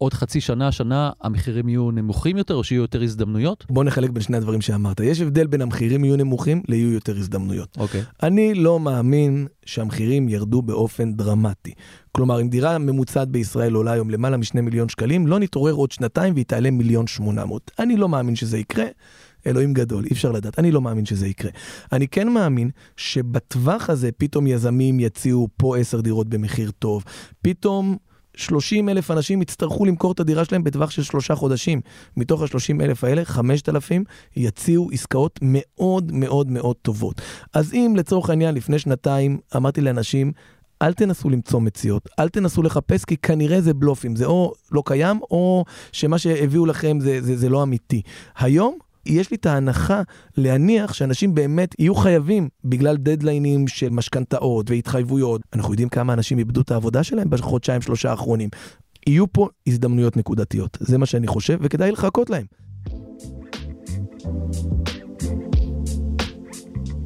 עוד 0.01 0.13
חצי 0.13 0.41
שנה, 0.41 0.71
שנה, 0.71 1.11
המחירים 1.21 1.69
יהיו 1.69 1.91
נמוכים 1.91 2.37
יותר, 2.37 2.53
או 2.53 2.63
שיהיו 2.63 2.81
יותר 2.81 3.03
הזדמנויות? 3.03 3.65
בוא 3.69 3.83
נחלק 3.83 4.09
בין 4.09 4.23
שני 4.23 4.37
הדברים 4.37 4.61
שאמרת. 4.61 4.99
יש 4.99 5.21
הבדל 5.21 5.47
בין 5.47 5.61
המחירים 5.61 6.05
יהיו 6.05 6.15
נמוכים 6.15 6.63
ליהיו 6.67 6.91
יותר 6.91 7.17
הזדמנויות. 7.17 7.77
אוקיי. 7.77 8.03
אני 8.23 8.53
לא 8.53 8.79
מאמין 8.79 9.47
שהמחירים 9.65 10.29
ירדו 10.29 10.61
באופן 10.61 11.13
דרמטי. 11.13 11.73
כלומר, 12.11 12.41
אם 12.41 12.49
דירה 12.49 12.77
ממוצעת 12.77 13.27
בישראל 13.27 13.73
עולה 13.73 13.91
היום 13.91 14.09
למעלה 14.09 14.37
משני 14.37 14.61
מיליון 14.61 14.89
שקלים, 14.89 15.27
לא 15.27 15.39
נתעורר 15.39 15.73
עוד 15.73 15.91
שנתיים 15.91 16.33
והיא 16.33 16.45
תעלה 16.45 16.71
מיליון 16.71 17.07
שמונה 17.07 17.45
מאות. 17.45 17.71
אני 17.79 17.97
לא 17.97 18.09
מאמין 18.09 18.35
שזה 18.35 18.57
יקרה. 18.57 18.85
אלוהים 19.47 19.73
גדול, 19.73 20.05
אי 20.05 20.09
אפשר 20.11 20.31
לדעת. 20.31 20.59
אני 20.59 20.71
לא 20.71 20.81
מאמין 20.81 21.05
שזה 21.05 21.27
יקרה. 21.27 21.51
אני 21.91 22.07
כן 22.07 22.29
מאמין 22.29 22.69
שבטווח 22.97 23.89
הזה 23.89 24.09
פתאום 24.17 24.47
יזמים 24.47 24.99
יציעו 24.99 25.47
פה 25.57 25.77
עשר 25.77 26.01
דירות 26.01 26.29
במחיר 26.29 26.71
טוב. 26.79 27.03
פתאום 27.41 27.97
30 28.35 28.89
אלף 28.89 29.11
אנשים 29.11 29.41
יצטרכו 29.41 29.85
למכור 29.85 30.11
את 30.11 30.19
הדירה 30.19 30.45
שלהם 30.45 30.63
בטווח 30.63 30.91
של 30.91 31.03
שלושה 31.03 31.35
חודשים. 31.35 31.81
מתוך 32.17 32.41
ה-30 32.41 32.81
אלף 32.83 33.03
האלה, 33.03 33.25
5,000 33.25 34.03
יציעו 34.35 34.89
עסקאות 34.91 35.39
מאוד 35.41 36.11
מאוד 36.11 36.51
מאוד 36.51 36.75
טובות. 36.81 37.21
אז 37.53 37.73
אם 37.73 37.93
לצורך 37.97 38.29
העניין 38.29 38.55
לפני 38.55 38.79
שנתיים 38.79 39.37
אמרתי 39.55 39.81
לאנשים, 39.81 40.31
אל 40.81 40.93
תנסו 40.93 41.29
למצוא 41.29 41.61
מציאות, 41.61 42.09
אל 42.19 42.29
תנסו 42.29 42.63
לחפש, 42.63 43.05
כי 43.05 43.17
כנראה 43.17 43.61
זה 43.61 43.73
בלופים, 43.73 44.15
זה 44.15 44.25
או 44.25 44.53
לא 44.71 44.83
קיים, 44.85 45.19
או 45.31 45.65
שמה 45.91 46.17
שהביאו 46.17 46.65
לכם 46.65 46.99
זה, 46.99 47.21
זה, 47.21 47.37
זה 47.37 47.49
לא 47.49 47.63
אמיתי. 47.63 48.01
היום, 48.37 48.77
יש 49.05 49.31
לי 49.31 49.37
את 49.37 49.45
ההנחה 49.45 50.01
להניח 50.37 50.93
שאנשים 50.93 51.35
באמת 51.35 51.75
יהיו 51.79 51.95
חייבים 51.95 52.49
בגלל 52.63 52.97
דדליינים 52.97 53.67
של 53.67 53.89
משכנתאות 53.89 54.69
והתחייבויות. 54.69 55.41
אנחנו 55.53 55.73
יודעים 55.73 55.89
כמה 55.89 56.13
אנשים 56.13 56.39
איבדו 56.39 56.61
את 56.61 56.71
העבודה 56.71 57.03
שלהם 57.03 57.29
בחודשיים 57.29 57.81
שלושה 57.81 58.11
האחרונים. 58.11 58.49
יהיו 59.07 59.33
פה 59.33 59.47
הזדמנויות 59.67 60.17
נקודתיות, 60.17 60.77
זה 60.81 60.97
מה 60.97 61.05
שאני 61.05 61.27
חושב, 61.27 61.57
וכדאי 61.61 61.91
לחכות 61.91 62.29
להם. 62.29 62.45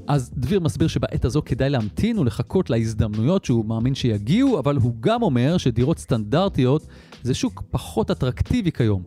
אז 0.07 0.31
דביר 0.37 0.59
מסביר 0.59 0.87
שבעת 0.87 1.25
הזו 1.25 1.41
כדאי 1.45 1.69
להמתין 1.69 2.19
ולחכות 2.19 2.69
להזדמנויות 2.69 3.45
שהוא 3.45 3.65
מאמין 3.65 3.95
שיגיעו, 3.95 4.59
אבל 4.59 4.75
הוא 4.75 4.93
גם 4.99 5.23
אומר 5.23 5.57
שדירות 5.57 5.99
סטנדרטיות 5.99 6.87
זה 7.23 7.33
שוק 7.33 7.63
פחות 7.71 8.11
אטרקטיבי 8.11 8.71
כיום. 8.71 9.03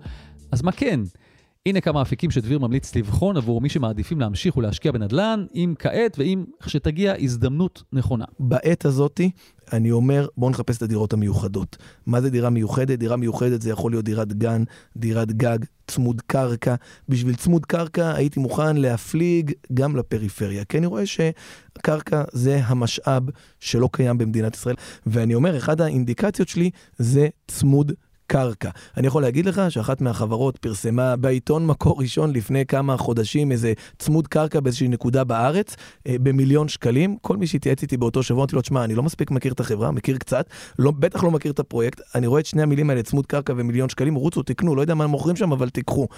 אז 0.52 0.62
מה 0.62 0.72
כן? 0.72 1.00
הנה 1.66 1.80
כמה 1.80 2.02
אפיקים 2.02 2.30
שדביר 2.30 2.58
ממליץ 2.58 2.96
לבחון 2.96 3.36
עבור 3.36 3.60
מי 3.60 3.68
שמעדיפים 3.68 4.20
להמשיך 4.20 4.56
ולהשקיע 4.56 4.92
בנדל"ן, 4.92 5.46
אם 5.54 5.74
כעת 5.78 6.18
ואם 6.18 6.44
שתגיע 6.66 7.14
הזדמנות 7.18 7.82
נכונה. 7.92 8.24
בעת 8.38 8.84
הזאתי, 8.84 9.30
אני 9.72 9.90
אומר, 9.90 10.26
בואו 10.36 10.50
נחפש 10.50 10.76
את 10.76 10.82
הדירות 10.82 11.12
המיוחדות. 11.12 11.76
מה 12.06 12.20
זה 12.20 12.30
דירה 12.30 12.50
מיוחדת? 12.50 12.98
דירה 12.98 13.16
מיוחדת 13.16 13.62
זה 13.62 13.70
יכול 13.70 13.92
להיות 13.92 14.04
דירת 14.04 14.32
גן, 14.32 14.64
דירת 14.96 15.32
גג, 15.32 15.58
צמוד 15.86 16.22
קרקע. 16.26 16.74
בשביל 17.08 17.34
צמוד 17.34 17.66
קרקע 17.66 18.14
הייתי 18.14 18.40
מוכן 18.40 18.76
להפליג 18.76 19.52
גם 19.74 19.96
לפריפריה, 19.96 20.64
כי 20.64 20.78
אני 20.78 20.86
רואה 20.86 21.02
שקרקע 21.06 22.24
זה 22.32 22.60
המשאב 22.64 23.22
שלא 23.60 23.88
קיים 23.92 24.18
במדינת 24.18 24.54
ישראל. 24.56 24.76
ואני 25.06 25.34
אומר, 25.34 25.58
אחת 25.58 25.80
האינדיקציות 25.80 26.48
שלי 26.48 26.70
זה 26.98 27.28
צמוד 27.48 27.86
קרקע. 27.88 28.07
אני 28.96 29.06
יכול 29.06 29.22
להגיד 29.22 29.46
לך 29.46 29.62
שאחת 29.68 30.00
מהחברות 30.00 30.58
פרסמה 30.58 31.16
בעיתון 31.16 31.66
מקור 31.66 32.00
ראשון 32.00 32.32
לפני 32.32 32.66
כמה 32.66 32.96
חודשים 32.96 33.52
איזה 33.52 33.72
צמוד 33.98 34.28
קרקע 34.28 34.60
באיזושהי 34.60 34.88
נקודה 34.88 35.24
בארץ 35.24 35.76
אה, 36.06 36.16
במיליון 36.22 36.68
שקלים. 36.68 37.16
כל 37.22 37.36
מי 37.36 37.46
שהתייעץ 37.46 37.82
איתי 37.82 37.96
באותו 37.96 38.22
שבוע 38.22 38.38
אמרתי 38.38 38.56
לו, 38.56 38.62
תשמע, 38.62 38.84
אני 38.84 38.94
לא 38.94 39.02
מספיק 39.02 39.30
מכיר 39.30 39.52
את 39.52 39.60
החברה, 39.60 39.90
מכיר 39.90 40.16
קצת, 40.18 40.46
לא, 40.78 40.90
בטח 40.90 41.24
לא 41.24 41.30
מכיר 41.30 41.52
את 41.52 41.58
הפרויקט. 41.58 42.00
אני 42.14 42.26
רואה 42.26 42.40
את 42.40 42.46
שני 42.46 42.62
המילים 42.62 42.90
האלה, 42.90 43.02
צמוד 43.02 43.26
קרקע 43.26 43.52
ומיליון 43.56 43.88
שקלים, 43.88 44.14
רוצו, 44.14 44.42
תקנו, 44.42 44.76
לא 44.76 44.80
יודע 44.80 44.94
מה 44.94 45.04
הם 45.04 45.10
מוכרים 45.10 45.36
שם, 45.36 45.52
אבל 45.52 45.68
תיקחו. 45.68 46.08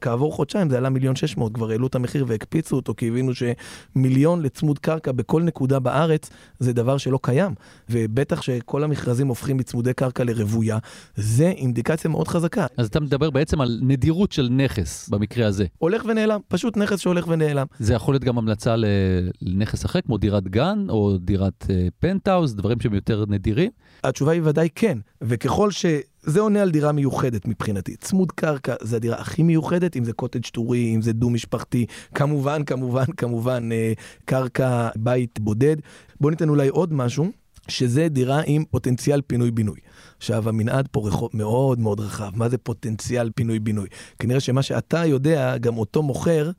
כעבור 0.00 0.32
חודשיים 0.32 0.70
זה 0.70 0.78
עלה 0.78 0.90
מיליון 0.90 1.16
שש 1.16 1.36
מאות, 1.36 1.54
כבר 1.54 1.70
העלו 1.70 1.86
את 1.86 1.94
המחיר 1.94 2.24
והקפיצו 2.28 2.76
אותו, 2.76 2.94
כי 2.96 3.08
הבינו 3.08 3.32
שמיליון 3.34 4.42
לצמוד 4.42 4.78
קרקע 4.78 5.12
בכל 5.12 5.42
נקודה 5.42 5.78
בארץ 5.78 6.30
זה 6.58 6.72
דבר 6.72 6.98
שלא 6.98 7.18
קיים. 7.22 7.54
ובטח 7.90 8.42
שכל 8.42 8.84
המכרזים 8.84 9.26
הופכים 9.26 9.56
מצמודי 9.56 9.94
קרקע 9.94 10.24
לרוויה. 10.24 10.78
זה 11.34 11.48
אינדיקציה 11.48 12.10
מאוד 12.10 12.28
חזקה. 12.28 12.66
אז 12.76 12.86
אתה 12.86 13.00
מדבר 13.00 13.30
בעצם 13.30 13.60
על 13.60 13.80
נדירות 13.82 14.32
של 14.32 14.48
נכס 14.50 15.08
במקרה 15.08 15.46
הזה. 15.46 15.66
הולך 15.78 16.04
ונעלם, 16.08 16.40
פשוט 16.48 16.76
נכס 16.76 17.00
שהולך 17.00 17.28
ונעלם. 17.28 17.66
זה 17.78 17.94
יכול 17.94 18.14
להיות 18.14 18.24
גם 18.24 18.38
המלצה 18.38 18.74
לנכס 19.42 19.84
אחר, 19.86 20.00
כמו 20.00 20.18
דירת 20.18 20.48
גן 20.48 20.86
או 20.88 21.16
דירת 21.18 21.66
אה, 21.70 21.88
פנטהאוז, 21.98 22.54
דברים 22.54 22.80
שהם 22.80 22.94
יותר 22.94 23.24
נדירים. 23.28 23.70
התשובה 24.04 24.32
היא 24.32 24.40
ודאי 24.44 24.68
כן, 24.74 24.98
וככל 25.20 25.70
ש... 25.70 25.86
זה 26.22 26.40
עונה 26.40 26.62
על 26.62 26.70
דירה 26.70 26.92
מיוחדת 26.92 27.48
מבחינתי. 27.48 27.96
צמוד 27.96 28.32
קרקע 28.32 28.74
זה 28.80 28.96
הדירה 28.96 29.16
הכי 29.16 29.42
מיוחדת, 29.42 29.96
אם 29.96 30.04
זה 30.04 30.12
קוטג' 30.12 30.46
טורי, 30.52 30.94
אם 30.94 31.02
זה 31.02 31.12
דו-משפחתי, 31.12 31.86
כמובן, 32.14 32.64
כמובן, 32.64 33.04
כמובן, 33.16 33.72
אה, 33.72 33.92
קרקע, 34.24 34.88
בית 34.96 35.40
בודד. 35.40 35.76
בוא 36.20 36.30
ניתן 36.30 36.48
אולי 36.48 36.68
עוד 36.68 36.92
משהו, 36.92 37.32
שזה 37.68 38.08
דירה 38.08 38.40
עם 38.46 38.64
פוטנציאל 38.70 39.20
פינוי-בינוי. 39.26 39.78
עכשיו, 40.18 40.48
המנעד 40.48 40.88
פה 40.90 41.08
רחוב 41.08 41.30
מאוד 41.34 41.78
מאוד 41.78 42.00
רחב. 42.00 42.30
מה 42.34 42.48
זה 42.48 42.58
פוטנציאל 42.58 43.30
פינוי-בינוי? 43.34 43.88
כנראה 44.18 44.40
שמה 44.40 44.62
שאתה 44.62 45.04
יודע, 45.04 45.56
גם 45.58 45.78
אותו 45.78 46.02
מוכר, 46.02 46.50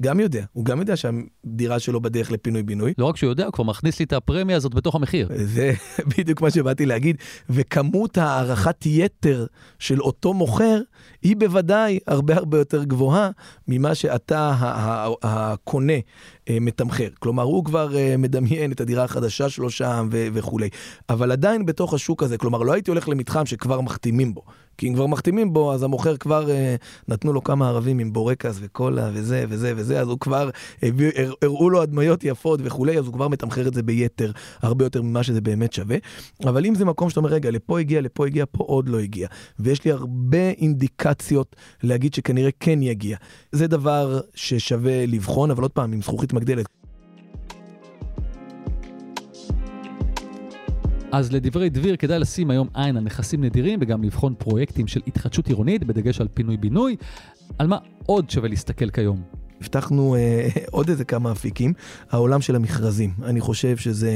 גם 0.00 0.20
יודע. 0.20 0.44
הוא 0.52 0.64
גם 0.64 0.80
יודע 0.80 0.94
שהדירה 0.96 1.78
שלו 1.78 2.00
בדרך 2.00 2.32
לפינוי-בינוי. 2.32 2.94
לא 2.98 3.06
רק 3.06 3.16
שהוא 3.16 3.30
יודע, 3.30 3.44
הוא 3.44 3.52
כבר 3.52 3.64
מכניס 3.64 3.98
לי 3.98 4.04
את 4.04 4.12
הפרמיה 4.12 4.56
הזאת 4.56 4.74
בתוך 4.74 4.94
המחיר. 4.94 5.28
זה 5.34 5.72
בדיוק 6.18 6.40
מה 6.40 6.50
שבאתי 6.50 6.86
להגיד. 6.86 7.16
וכמות 7.50 8.18
הערכת 8.18 8.86
יתר 8.86 9.46
של 9.78 10.00
אותו 10.00 10.34
מוכר, 10.34 10.80
היא 11.22 11.36
בוודאי 11.36 11.98
הרבה 12.06 12.36
הרבה 12.36 12.58
יותר 12.58 12.84
גבוהה 12.84 13.30
ממה 13.68 13.94
שאתה, 13.94 14.54
הקונה, 15.22 15.92
אה, 16.48 16.58
מתמחר. 16.60 17.08
כלומר, 17.18 17.42
הוא 17.42 17.64
כבר 17.64 17.96
אה, 17.96 18.16
מדמיין 18.18 18.72
את 18.72 18.80
הדירה 18.80 19.04
החדשה 19.04 19.48
שלו 19.48 19.70
שם 19.70 20.08
וכולי. 20.10 20.68
אבל 21.08 21.32
עדיין 21.32 21.66
בתוך 21.66 21.94
השוק 21.94 22.22
הזה, 22.22 22.38
כלומר, 22.38 22.62
לא 22.62 22.72
הייתי 22.72 22.90
הולך 22.90 23.08
למתחם 23.08 23.46
שכבר 23.46 23.80
מחתימים 23.80 24.34
בו. 24.34 24.42
כי 24.78 24.88
אם 24.88 24.94
כבר 24.94 25.06
מחתימים 25.06 25.52
בו, 25.52 25.72
אז 25.72 25.82
המוכר 25.82 26.16
כבר 26.16 26.50
אה, 26.50 26.76
נתנו 27.08 27.32
לו 27.32 27.44
כמה 27.44 27.68
ערבים 27.68 27.98
עם 27.98 28.12
בורקס 28.12 28.58
וקולה 28.60 29.10
וזה 29.12 29.44
וזה 29.48 29.72
וזה, 29.76 30.00
אז 30.00 30.08
הוא 30.08 30.18
כבר, 30.18 30.50
הביא, 30.82 31.10
הר, 31.16 31.32
הראו 31.42 31.70
לו 31.70 31.82
הדמיות 31.82 32.24
יפות 32.24 32.60
וכולי, 32.62 32.98
אז 32.98 33.06
הוא 33.06 33.14
כבר 33.14 33.28
מתמחר 33.28 33.68
את 33.68 33.74
זה 33.74 33.82
ביתר, 33.82 34.30
הרבה 34.62 34.84
יותר 34.84 35.02
ממה 35.02 35.22
שזה 35.22 35.40
באמת 35.40 35.72
שווה. 35.72 35.96
אבל 36.44 36.66
אם 36.66 36.74
זה 36.74 36.84
מקום 36.84 37.10
שאתה 37.10 37.20
אומר, 37.20 37.30
רגע, 37.30 37.50
לפה 37.50 37.80
הגיע, 37.80 38.00
לפה 38.00 38.26
הגיע, 38.26 38.44
פה 38.50 38.64
עוד 38.64 38.88
לא 38.88 38.98
הגיע. 38.98 39.28
ויש 39.58 39.84
לי 39.84 39.92
הרבה 39.92 40.50
אינדיקציות 40.50 41.56
להגיד 41.82 42.14
שכנראה 42.14 42.50
כן 42.60 42.82
יגיע. 42.82 43.16
זה 43.52 43.66
דבר 43.66 44.20
ששווה 44.34 45.06
לבחון, 45.06 45.50
אבל 45.50 45.62
עוד 45.62 45.70
פעם, 45.70 45.92
עם 45.92 46.02
זכוכית 46.02 46.32
מגדלת. 46.32 46.83
אז 51.16 51.32
לדברי 51.32 51.70
דביר 51.70 51.96
כדאי 51.96 52.18
לשים 52.18 52.50
היום 52.50 52.68
עין 52.74 52.96
על 52.96 53.04
נכסים 53.04 53.44
נדירים 53.44 53.78
וגם 53.82 54.04
לבחון 54.04 54.34
פרויקטים 54.38 54.86
של 54.86 55.00
התחדשות 55.06 55.46
עירונית 55.48 55.84
בדגש 55.84 56.20
על 56.20 56.28
פינוי-בינוי. 56.34 56.96
על 57.58 57.66
מה 57.66 57.78
עוד 58.06 58.30
שווה 58.30 58.48
להסתכל 58.48 58.90
כיום? 58.90 59.22
הבטחנו 59.64 60.14
אה, 60.14 60.48
עוד 60.70 60.88
איזה 60.88 61.04
כמה 61.04 61.32
אפיקים, 61.32 61.72
העולם 62.10 62.40
של 62.40 62.56
המכרזים. 62.56 63.10
אני 63.22 63.40
חושב 63.40 63.76
שזה... 63.76 64.12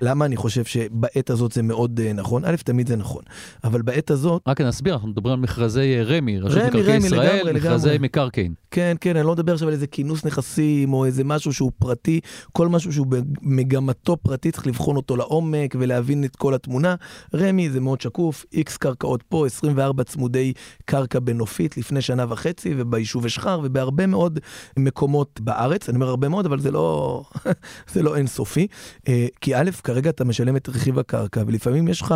למה 0.00 0.24
אני 0.24 0.36
חושב 0.36 0.64
שבעת 0.64 1.30
הזאת 1.30 1.52
זה 1.52 1.62
מאוד 1.62 2.00
אה, 2.00 2.12
נכון? 2.12 2.44
א', 2.44 2.56
תמיד 2.64 2.88
זה 2.88 2.96
נכון, 2.96 3.22
אבל 3.64 3.82
בעת 3.82 4.10
הזאת, 4.10 4.42
רק 4.46 4.60
נסביר, 4.60 4.94
אנחנו 4.94 5.08
מדברים 5.08 5.34
על 5.34 5.40
מכרזי 5.40 5.94
אה, 5.98 6.02
רמ"י, 6.02 6.38
רשות 6.38 6.58
רמ"י, 6.58 6.68
מקרקעי 6.68 6.96
רמ"י, 6.96 7.06
ישראל, 7.06 7.36
לגמרי, 7.36 7.52
מכרזי 7.52 7.88
לגמרי. 7.88 7.98
מקרקעין. 7.98 8.54
כן, 8.70 8.96
כן, 9.00 9.16
אני 9.16 9.26
לא 9.26 9.32
מדבר 9.32 9.52
עכשיו 9.52 9.68
על 9.68 9.74
איזה 9.74 9.86
כינוס 9.86 10.24
נכסים 10.24 10.92
או 10.92 11.04
איזה 11.04 11.24
משהו 11.24 11.52
שהוא 11.52 11.72
פרטי, 11.78 12.20
כל 12.52 12.68
משהו 12.68 12.92
שהוא 12.92 13.06
במגמתו 13.06 14.16
פרטי, 14.16 14.50
צריך 14.50 14.66
לבחון 14.66 14.96
אותו 14.96 15.16
לעומק 15.16 15.74
ולהבין 15.78 16.24
את 16.24 16.36
כל 16.36 16.54
התמונה. 16.54 16.94
רמ"י 17.34 17.70
זה 17.70 17.80
מאוד 17.80 18.00
שקוף, 18.00 18.44
איקס 18.52 18.76
קרקעות 18.76 19.22
פה, 19.22 19.46
24 19.46 20.04
צמודי 20.04 20.52
קרקע 20.84 21.18
בנופית 21.18 21.76
לפני 21.76 22.00
שנה 22.00 22.24
וחצי, 22.28 22.74
וביישובי 22.76 23.28
שחר 23.28 23.60
ובהרבה 23.62 24.06
מאוד 24.06 24.38
מקומות 24.86 25.40
בארץ. 25.40 25.88
אני 25.88 25.96
אומר 25.96 26.08
הרבה 26.08 26.28
מאוד, 26.28 26.46
אבל 26.46 26.60
זה 26.60 26.70
לא, 26.70 27.22
זה 27.92 28.02
לא 28.02 28.16
אינסופי. 28.16 28.66
אה, 29.08 29.26
כי 29.40 29.56
א', 29.56 29.70
כרגע 29.84 30.10
אתה 30.10 30.24
משלם 30.24 30.56
את 30.56 30.68
רכיב 30.68 30.98
הקרקע, 30.98 31.42
ולפעמים 31.46 31.88
יש 31.88 32.02
לך 32.02 32.14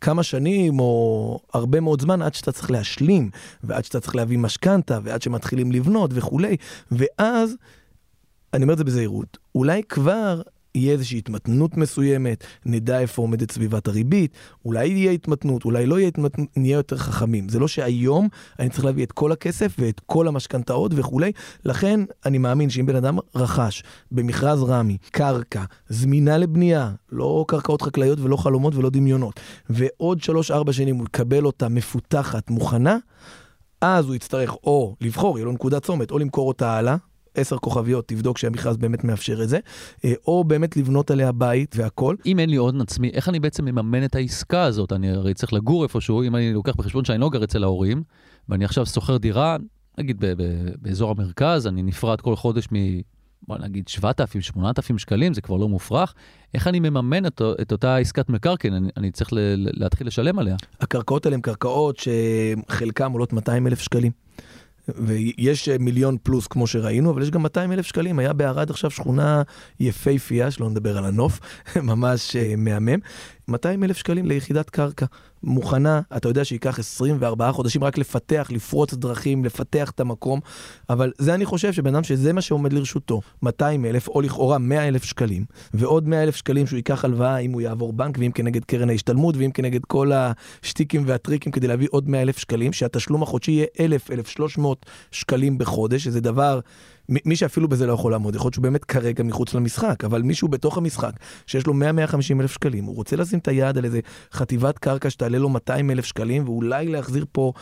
כמה 0.00 0.22
שנים 0.22 0.80
או 0.80 1.40
הרבה 1.54 1.80
מאוד 1.80 2.00
זמן 2.00 2.22
עד 2.22 2.34
שאתה 2.34 2.52
צריך 2.52 2.70
להשלים, 2.70 3.30
ועד 3.64 3.84
שאתה 3.84 4.00
צריך 4.00 4.16
להביא 4.16 4.38
משכנתה, 4.38 4.98
ועד 5.02 5.22
שמתחילים 5.22 5.72
לבנות 5.72 6.10
וכולי, 6.14 6.56
ואז, 6.92 7.56
אני 8.54 8.62
אומר 8.62 8.72
את 8.72 8.78
זה 8.78 8.84
בזהירות, 8.84 9.38
אולי 9.54 9.82
כבר 9.88 10.42
יהיה 10.74 10.92
איזושהי 10.92 11.18
התמתנות 11.18 11.76
מסוימת, 11.76 12.44
נדע 12.66 13.00
איפה 13.00 13.22
עומדת 13.22 13.50
סביבת 13.50 13.88
הריבית, 13.88 14.32
אולי 14.64 14.86
יהיה 14.86 15.12
התמתנות, 15.12 15.64
אולי 15.64 15.86
לא 15.86 15.98
יהיה 15.98 16.08
התמתנות, 16.08 16.48
נהיה 16.56 16.76
יותר 16.76 16.96
חכמים. 16.96 17.48
זה 17.48 17.58
לא 17.58 17.68
שהיום 17.68 18.28
אני 18.58 18.68
צריך 18.68 18.84
להביא 18.84 19.04
את 19.04 19.12
כל 19.12 19.32
הכסף 19.32 19.76
ואת 19.78 20.00
כל 20.06 20.28
המשכנתאות 20.28 20.92
וכולי, 20.94 21.32
לכן 21.64 22.00
אני 22.26 22.38
מאמין 22.38 22.70
שאם 22.70 22.86
בן 22.86 22.96
אדם 22.96 23.18
רכש 23.34 23.82
במכרז 24.12 24.62
רמי 24.62 24.96
קרקע 25.10 25.64
זמינה 25.88 26.38
לבנייה, 26.38 26.92
לא 27.12 27.44
קרקעות 27.48 27.82
חקלאיות 27.82 28.20
ולא 28.20 28.36
חלומות 28.36 28.74
ולא 28.74 28.90
דמיונות, 28.90 29.40
ועוד 29.70 30.18
3-4 30.68 30.72
שנים 30.72 30.96
הוא 30.96 31.06
יקבל 31.06 31.44
אותה 31.44 31.68
מפותחת, 31.68 32.50
מוכנה, 32.50 32.96
אז 33.80 34.06
הוא 34.06 34.14
יצטרך 34.14 34.54
או 34.64 34.96
לבחור, 35.00 35.38
יהיה 35.38 35.44
לו 35.44 35.52
נקודת 35.52 35.84
צומת, 35.84 36.10
או 36.10 36.18
למכור 36.18 36.48
אותה 36.48 36.72
הלאה, 36.72 36.96
עשר 37.34 37.56
כוכביות, 37.56 38.08
תבדוק 38.08 38.38
שהמכרז 38.38 38.76
באמת 38.76 39.04
מאפשר 39.04 39.42
את 39.42 39.48
זה, 39.48 39.58
אה, 40.04 40.12
או 40.26 40.44
באמת 40.44 40.76
לבנות 40.76 41.10
עליה 41.10 41.32
בית 41.32 41.74
והכל. 41.78 42.16
אם 42.26 42.38
אין 42.38 42.50
לי 42.50 42.56
הון 42.56 42.80
עצמי, 42.80 43.10
איך 43.10 43.28
אני 43.28 43.40
בעצם 43.40 43.64
מממן 43.64 44.04
את 44.04 44.14
העסקה 44.14 44.62
הזאת? 44.62 44.92
אני 44.92 45.10
הרי 45.10 45.34
צריך 45.34 45.52
לגור 45.52 45.82
איפשהו, 45.82 46.22
אם 46.22 46.36
אני 46.36 46.52
לוקח 46.52 46.76
בחשבון 46.76 47.04
שאני 47.04 47.18
לא 47.18 47.30
גר 47.30 47.44
אצל 47.44 47.64
ההורים, 47.64 48.02
ואני 48.48 48.64
עכשיו 48.64 48.86
שוכר 48.86 49.16
דירה, 49.16 49.56
נגיד 49.98 50.24
באזור 50.82 51.10
המרכז, 51.10 51.66
אני 51.66 51.82
נפרד 51.82 52.20
כל 52.20 52.36
חודש 52.36 52.68
מ... 52.72 52.76
בוא 53.48 53.58
נגיד 53.58 53.88
7,000, 53.88 54.40
8,000 54.40 54.98
שקלים, 54.98 55.34
זה 55.34 55.40
כבר 55.40 55.56
לא 55.56 55.68
מופרך. 55.68 56.14
איך 56.54 56.66
אני 56.66 56.80
מממן 56.80 57.26
את, 57.26 57.42
את 57.62 57.72
אותה 57.72 57.96
עסקת 57.96 58.28
מקרקעין? 58.28 58.74
אני, 58.74 58.88
אני 58.96 59.10
צריך 59.10 59.32
ל, 59.32 59.38
להתחיל 59.56 60.06
לשלם 60.06 60.38
עליה. 60.38 60.56
הקרקעות 60.80 61.26
האלה 61.26 61.36
הן 61.36 61.40
קרקעות 61.40 61.96
שחלקן 61.98 63.12
עולות 63.12 63.32
200 63.32 63.66
אלף 63.66 63.80
שקלים. 63.80 64.12
ויש 64.98 65.68
אה, 65.68 65.76
מיליון 65.78 66.16
פלוס 66.22 66.46
כמו 66.46 66.66
שראינו, 66.66 67.10
אבל 67.10 67.22
יש 67.22 67.30
גם 67.30 67.42
200 67.42 67.72
אלף 67.72 67.86
שקלים. 67.86 68.18
היה 68.18 68.32
בערד 68.32 68.70
עכשיו 68.70 68.90
שכונה 68.90 69.42
יפייפייה, 69.80 70.50
שלא 70.50 70.70
נדבר 70.70 70.98
על 70.98 71.04
הנוף, 71.04 71.40
ממש 71.82 72.36
אה, 72.36 72.54
מהמם. 72.56 72.98
200 73.50 73.84
אלף 73.84 73.96
שקלים 73.96 74.26
ליחידת 74.26 74.70
קרקע. 74.70 75.06
מוכנה, 75.42 76.00
אתה 76.16 76.28
יודע 76.28 76.44
שייקח 76.44 76.78
24 76.78 77.52
חודשים 77.52 77.84
רק 77.84 77.98
לפתח, 77.98 78.48
לפרוץ 78.50 78.94
דרכים, 78.94 79.44
לפתח 79.44 79.90
את 79.90 80.00
המקום, 80.00 80.40
אבל 80.90 81.12
זה 81.18 81.34
אני 81.34 81.44
חושב 81.44 81.72
שבן 81.72 81.94
אדם 81.94 82.04
שזה 82.04 82.32
מה 82.32 82.40
שעומד 82.40 82.72
לרשותו, 82.72 83.20
200 83.42 83.84
אלף 83.84 84.08
או 84.08 84.20
לכאורה 84.20 84.58
100 84.58 84.88
אלף 84.88 85.04
שקלים, 85.04 85.44
ועוד 85.74 86.08
100 86.08 86.22
אלף 86.22 86.36
שקלים 86.36 86.66
שהוא 86.66 86.76
ייקח 86.76 87.04
הלוואה 87.04 87.38
אם 87.38 87.52
הוא 87.52 87.60
יעבור 87.60 87.92
בנק, 87.92 88.18
ואם 88.18 88.30
כנגד 88.30 88.64
קרן 88.64 88.90
ההשתלמות, 88.90 89.36
ואם 89.36 89.50
כנגד 89.50 89.84
כל 89.84 90.12
השטיקים 90.14 91.02
והטריקים 91.06 91.52
כדי 91.52 91.66
להביא 91.66 91.88
עוד 91.90 92.08
100 92.08 92.22
אלף 92.22 92.38
שקלים, 92.38 92.72
שהתשלום 92.72 93.22
החודשי 93.22 93.50
יהיה 93.50 93.66
1,000, 93.80 94.10
1,300 94.10 94.86
שקלים 95.10 95.58
בחודש, 95.58 96.04
שזה 96.04 96.20
דבר 96.20 96.60
מי 97.10 97.36
שאפילו 97.36 97.68
בזה 97.68 97.86
לא 97.86 97.92
יכול 97.92 98.12
לעמוד, 98.12 98.34
יכול 98.34 98.46
להיות 98.46 98.54
שהוא 98.54 98.62
באמת 98.62 98.84
כרגע 98.84 99.22
מחוץ 99.24 99.54
למשחק, 99.54 100.04
אבל 100.04 100.22
מישהו 100.22 100.48
בתוך 100.48 100.78
המשחק, 100.78 101.12
שיש 101.46 101.66
לו 101.66 101.72
100-150 101.72 102.40
אלף 102.40 102.52
שקלים, 102.52 102.84
הוא 102.84 102.96
רוצה 102.96 103.16
לשים 103.16 103.38
את 103.38 103.48
היד 103.48 103.78
על 103.78 103.84
איזה 103.84 104.00
חטיבת 104.32 104.78
קרקע 104.78 105.10
שתעלה 105.10 105.38
לו 105.38 105.48
200 105.48 105.90
אלף 105.90 106.04
שקלים, 106.04 106.44
ואולי 106.44 106.88
להחזיר 106.88 107.24
פה 107.32 107.52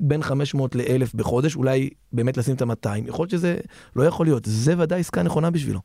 בין 0.00 0.22
500 0.22 0.74
ל-1,000 0.74 1.10
בחודש, 1.14 1.56
אולי 1.56 1.90
באמת 2.12 2.36
לשים 2.36 2.54
את 2.54 2.62
ה-200, 2.62 3.08
יכול 3.08 3.22
להיות 3.22 3.30
שזה 3.30 3.56
לא 3.96 4.02
יכול 4.02 4.26
להיות, 4.26 4.42
זה 4.46 4.74
ודאי 4.78 5.00
עסקה 5.00 5.22
נכונה 5.22 5.50
בשבילו. 5.50 5.80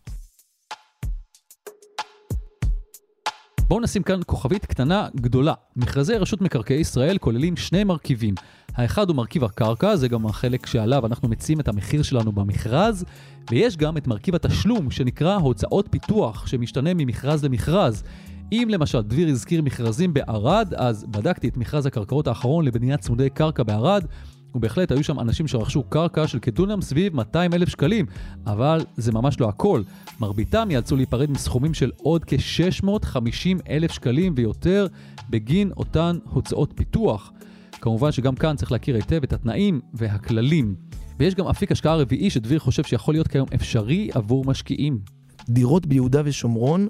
בואו 3.69 3.79
נשים 3.79 4.03
כאן 4.03 4.19
כוכבית 4.25 4.65
קטנה 4.65 5.07
גדולה. 5.15 5.53
מכרזי 5.75 6.13
רשות 6.13 6.41
מקרקעי 6.41 6.79
ישראל 6.79 7.17
כוללים 7.17 7.57
שני 7.57 7.83
מרכיבים. 7.83 8.35
האחד 8.75 9.09
הוא 9.09 9.15
מרכיב 9.15 9.43
הקרקע, 9.43 9.95
זה 9.95 10.07
גם 10.07 10.25
החלק 10.25 10.65
שעליו 10.65 11.05
אנחנו 11.05 11.27
מציעים 11.27 11.59
את 11.59 11.67
המחיר 11.67 12.01
שלנו 12.01 12.31
במכרז, 12.31 13.05
ויש 13.51 13.77
גם 13.77 13.97
את 13.97 14.07
מרכיב 14.07 14.35
התשלום, 14.35 14.91
שנקרא 14.91 15.35
הוצאות 15.35 15.88
פיתוח, 15.91 16.47
שמשתנה 16.47 16.93
ממכרז 16.93 17.45
למכרז. 17.45 18.03
אם 18.51 18.67
למשל 18.71 19.01
דביר 19.01 19.27
הזכיר 19.27 19.61
מכרזים 19.61 20.13
בערד, 20.13 20.73
אז 20.77 21.05
בדקתי 21.09 21.47
את 21.47 21.57
מכרז 21.57 21.85
הקרקעות 21.85 22.27
האחרון 22.27 22.65
לבניית 22.65 22.99
צמודי 22.99 23.29
קרקע 23.29 23.63
בערד, 23.63 24.05
ובהחלט 24.55 24.91
היו 24.91 25.03
שם 25.03 25.19
אנשים 25.19 25.47
שרכשו 25.47 25.83
קרקע 25.83 26.27
של 26.27 26.39
כדונם 26.39 26.81
סביב 26.81 27.15
200 27.15 27.53
אלף 27.53 27.69
שקלים, 27.69 28.05
אבל 28.47 28.81
זה 28.97 29.11
ממש 29.11 29.39
לא 29.39 29.49
הכל. 29.49 29.81
מרביתם 30.19 30.67
יאלצו 30.71 30.95
להיפרד 30.95 31.31
מסכומים 31.31 31.73
של 31.73 31.91
עוד 31.97 32.25
כ-650 32.25 33.61
אלף 33.69 33.91
שקלים 33.91 34.33
ויותר 34.35 34.87
בגין 35.29 35.71
אותן 35.77 36.17
הוצאות 36.23 36.73
פיתוח. 36.75 37.31
כמובן 37.81 38.11
שגם 38.11 38.35
כאן 38.35 38.55
צריך 38.55 38.71
להכיר 38.71 38.95
היטב 38.95 39.23
את 39.23 39.33
התנאים 39.33 39.81
והכללים. 39.93 40.75
ויש 41.19 41.35
גם 41.35 41.47
אפיק 41.47 41.71
השקעה 41.71 41.95
רביעי 41.95 42.29
שדביר 42.29 42.59
חושב 42.59 42.83
שיכול 42.83 43.13
להיות 43.13 43.27
כיום 43.27 43.47
אפשרי 43.55 44.09
עבור 44.13 44.45
משקיעים. 44.45 44.99
דירות 45.49 45.85
ביהודה 45.85 46.21
ושומרון 46.25 46.87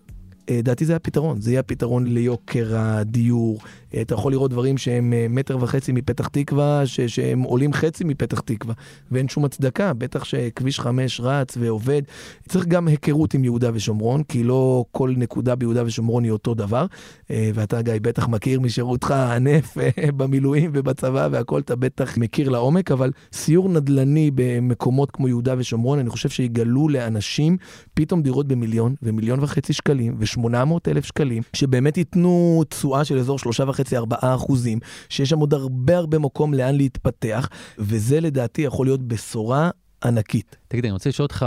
לדעתי 0.51 0.85
זה 0.85 0.95
הפתרון, 0.95 1.41
זה 1.41 1.51
יהיה 1.51 1.59
הפתרון 1.59 2.07
ליוקר 2.07 2.77
הדיור. 2.77 3.59
אתה 4.01 4.13
יכול 4.13 4.31
לראות 4.31 4.51
דברים 4.51 4.77
שהם 4.77 5.13
אה, 5.13 5.25
מטר 5.29 5.57
וחצי 5.61 5.91
מפתח 5.91 6.27
תקווה, 6.27 6.81
ש- 6.85 7.01
שהם 7.01 7.41
עולים 7.41 7.73
חצי 7.73 8.03
מפתח 8.03 8.39
תקווה, 8.39 8.73
ואין 9.11 9.27
שום 9.27 9.45
הצדקה, 9.45 9.93
בטח 9.93 10.23
שכביש 10.23 10.79
5 10.79 11.21
רץ 11.23 11.57
ועובד. 11.59 12.01
צריך 12.49 12.65
גם 12.65 12.87
היכרות 12.87 13.33
עם 13.33 13.43
יהודה 13.43 13.69
ושומרון, 13.73 14.23
כי 14.23 14.43
לא 14.43 14.85
כל 14.91 15.13
נקודה 15.17 15.55
ביהודה 15.55 15.83
ושומרון 15.85 16.23
היא 16.23 16.31
אותו 16.31 16.53
דבר. 16.53 16.85
אה, 17.31 17.51
ואתה, 17.53 17.81
גיא, 17.81 17.93
בטח 18.01 18.27
מכיר 18.27 18.59
משירותך 18.59 19.11
ענף 19.11 19.77
אה, 19.77 20.11
במילואים 20.11 20.71
ובצבא 20.73 21.27
והכל, 21.31 21.59
אתה 21.59 21.75
בטח 21.75 22.17
מכיר 22.17 22.49
לעומק, 22.49 22.91
אבל 22.91 23.11
סיור 23.33 23.69
נדל"ני 23.69 24.31
במקומות 24.35 25.11
כמו 25.11 25.27
יהודה 25.27 25.55
ושומרון, 25.57 25.99
אני 25.99 26.09
חושב 26.09 26.29
שיגלו 26.29 26.89
לאנשים 26.89 27.57
פתאום 27.93 28.21
דירות 28.21 28.47
במיליון 28.47 28.95
ומיליון 29.03 29.39
וחצי 29.43 29.73
שקלים, 29.73 30.15
ו 30.19 30.25
800 30.41 30.87
אלף 30.87 31.05
שקלים, 31.05 31.43
שבאמת 31.53 31.97
ייתנו 31.97 32.63
תשואה 32.69 33.05
של 33.05 33.17
אזור 33.17 33.37
3.5-4 33.39 34.15
אחוזים, 34.19 34.79
שיש 35.09 35.29
שם 35.29 35.39
עוד 35.39 35.53
הרבה 35.53 35.97
הרבה 35.97 36.19
מקום 36.19 36.53
לאן 36.53 36.75
להתפתח, 36.75 37.49
וזה 37.77 38.19
לדעתי 38.19 38.61
יכול 38.61 38.85
להיות 38.85 39.07
בשורה 39.07 39.69
ענקית. 40.03 40.57
תגיד, 40.67 40.85
אני 40.85 40.91
רוצה 40.91 41.09
לשאול 41.09 41.23
אותך, 41.23 41.45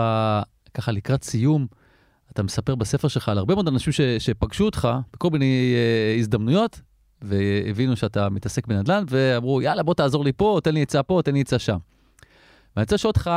ככה 0.75 0.93
לקראת 0.93 1.25
סיום, 1.25 1.67
אתה 2.33 2.43
מספר 2.43 2.75
בספר 2.75 3.09
שלך 3.09 3.29
על 3.29 3.39
הרבה 3.39 3.55
מאוד 3.55 3.69
אנשים 3.69 3.93
ש, 3.93 4.01
שפגשו 4.01 4.65
אותך 4.65 4.89
בכל 5.13 5.31
מיני 5.31 5.75
uh, 6.17 6.21
הזדמנויות, 6.21 6.81
והבינו 7.23 7.97
שאתה 7.97 8.29
מתעסק 8.29 8.67
בנדל"ן, 8.67 9.05
ואמרו, 9.09 9.63
יאללה, 9.63 9.83
בוא 9.83 9.95
תעזור 9.95 10.25
לי 10.25 10.33
פה, 10.33 10.61
תן 10.63 10.75
לי 10.75 10.83
עצה 10.83 11.03
פה, 11.03 11.21
תן 11.25 11.35
לי 11.35 11.41
עצה 11.41 11.59
שם. 11.59 11.79
ואני 12.77 12.83
רוצה 12.83 12.95
לשאול 12.95 13.09
אותך, 13.09 13.31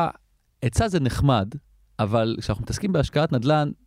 עצה 0.61 0.87
זה 0.87 0.99
נחמד, 0.99 1.47
אבל 1.99 2.35
כשאנחנו 2.39 2.63
מתעסקים 2.63 2.93
בהשקעת 2.93 3.31
נדל"ן, 3.31 3.69
אה, 3.69 3.84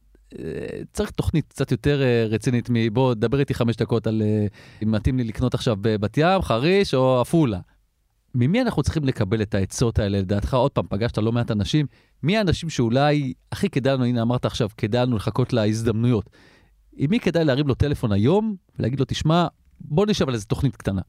צריך 0.92 1.10
תוכנית 1.10 1.48
קצת 1.48 1.70
יותר 1.70 2.02
אה, 2.02 2.26
רצינית 2.28 2.68
מבוא, 2.70 3.14
דבר 3.14 3.40
איתי 3.40 3.54
חמש 3.54 3.76
דקות 3.76 4.06
על 4.06 4.22
אה, 4.22 4.46
אם 4.82 4.90
מתאים 4.90 5.16
לי 5.16 5.24
לקנות 5.24 5.54
עכשיו 5.54 5.76
בבת 5.80 6.18
ים, 6.18 6.42
חריש 6.42 6.94
או 6.94 7.20
עפולה. 7.20 7.60
ממי 8.34 8.62
אנחנו 8.62 8.82
צריכים 8.82 9.04
לקבל 9.04 9.42
את 9.42 9.54
העצות 9.54 9.98
האלה 9.98 10.18
לדעתך? 10.18 10.54
עוד 10.54 10.70
פעם, 10.70 10.86
פגשת 10.90 11.18
לא 11.18 11.32
מעט 11.32 11.50
אנשים, 11.50 11.86
מי 12.22 12.38
האנשים 12.38 12.70
שאולי 12.70 13.32
הכי 13.52 13.68
כדאי 13.68 13.92
לנו, 13.92 14.04
הנה 14.04 14.22
אמרת 14.22 14.44
עכשיו, 14.44 14.68
כדאי 14.76 15.06
לנו 15.06 15.16
לחכות 15.16 15.52
להזדמנויות. 15.52 16.30
עם 16.96 17.10
מי 17.10 17.20
כדאי 17.20 17.44
להרים 17.44 17.68
לו 17.68 17.74
טלפון 17.74 18.12
היום 18.12 18.56
ולהגיד 18.78 19.00
לו, 19.00 19.04
תשמע, 19.08 19.46
בוא 19.80 20.06
נשב 20.06 20.28
על 20.28 20.34
איזה 20.34 20.46
תוכנית 20.46 20.76
קטנה. 20.76 21.00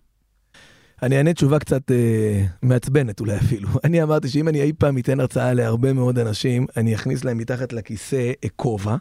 אני 1.04 1.18
אענה 1.18 1.34
תשובה 1.34 1.60
קצת 1.60 1.92
אה, 1.92 2.46
מעצבנת 2.62 3.20
אולי 3.20 3.38
אפילו. 3.38 3.70
אני 3.86 4.04
אמרתי 4.04 4.30
שאם 4.30 4.48
אני 4.48 4.62
אי 4.62 4.74
פעם 4.74 4.98
אתן 4.98 5.20
הרצאה 5.20 5.54
להרבה 5.54 5.94
מאוד 5.94 6.20
אנשים, 6.20 6.66
אני 6.78 6.96
אכניס 6.96 7.24
להם 7.24 7.38
מתחת 7.38 7.74
לכיסא 7.74 8.32
כובע, 8.56 8.96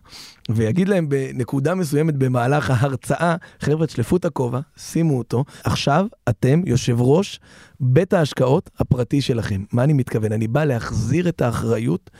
ויגיד 0.48 0.88
להם 0.88 1.08
בנקודה 1.08 1.74
מסוימת 1.74 2.16
במהלך 2.16 2.70
ההרצאה, 2.70 3.36
חבר'ה, 3.60 3.86
תשלפו 3.86 4.16
את 4.16 4.24
הכובע, 4.24 4.60
שימו 4.76 5.18
אותו, 5.18 5.44
עכשיו 5.64 6.06
אתם 6.28 6.62
יושב 6.66 6.96
ראש 7.00 7.40
בית 7.80 8.12
ההשקעות 8.12 8.70
הפרטי 8.78 9.20
שלכם. 9.20 9.64
מה 9.72 9.84
אני 9.84 9.92
מתכוון? 9.92 10.32
אני 10.32 10.48
בא 10.48 10.64
להחזיר 10.64 11.28
את 11.28 11.40
האחריות 11.40 12.10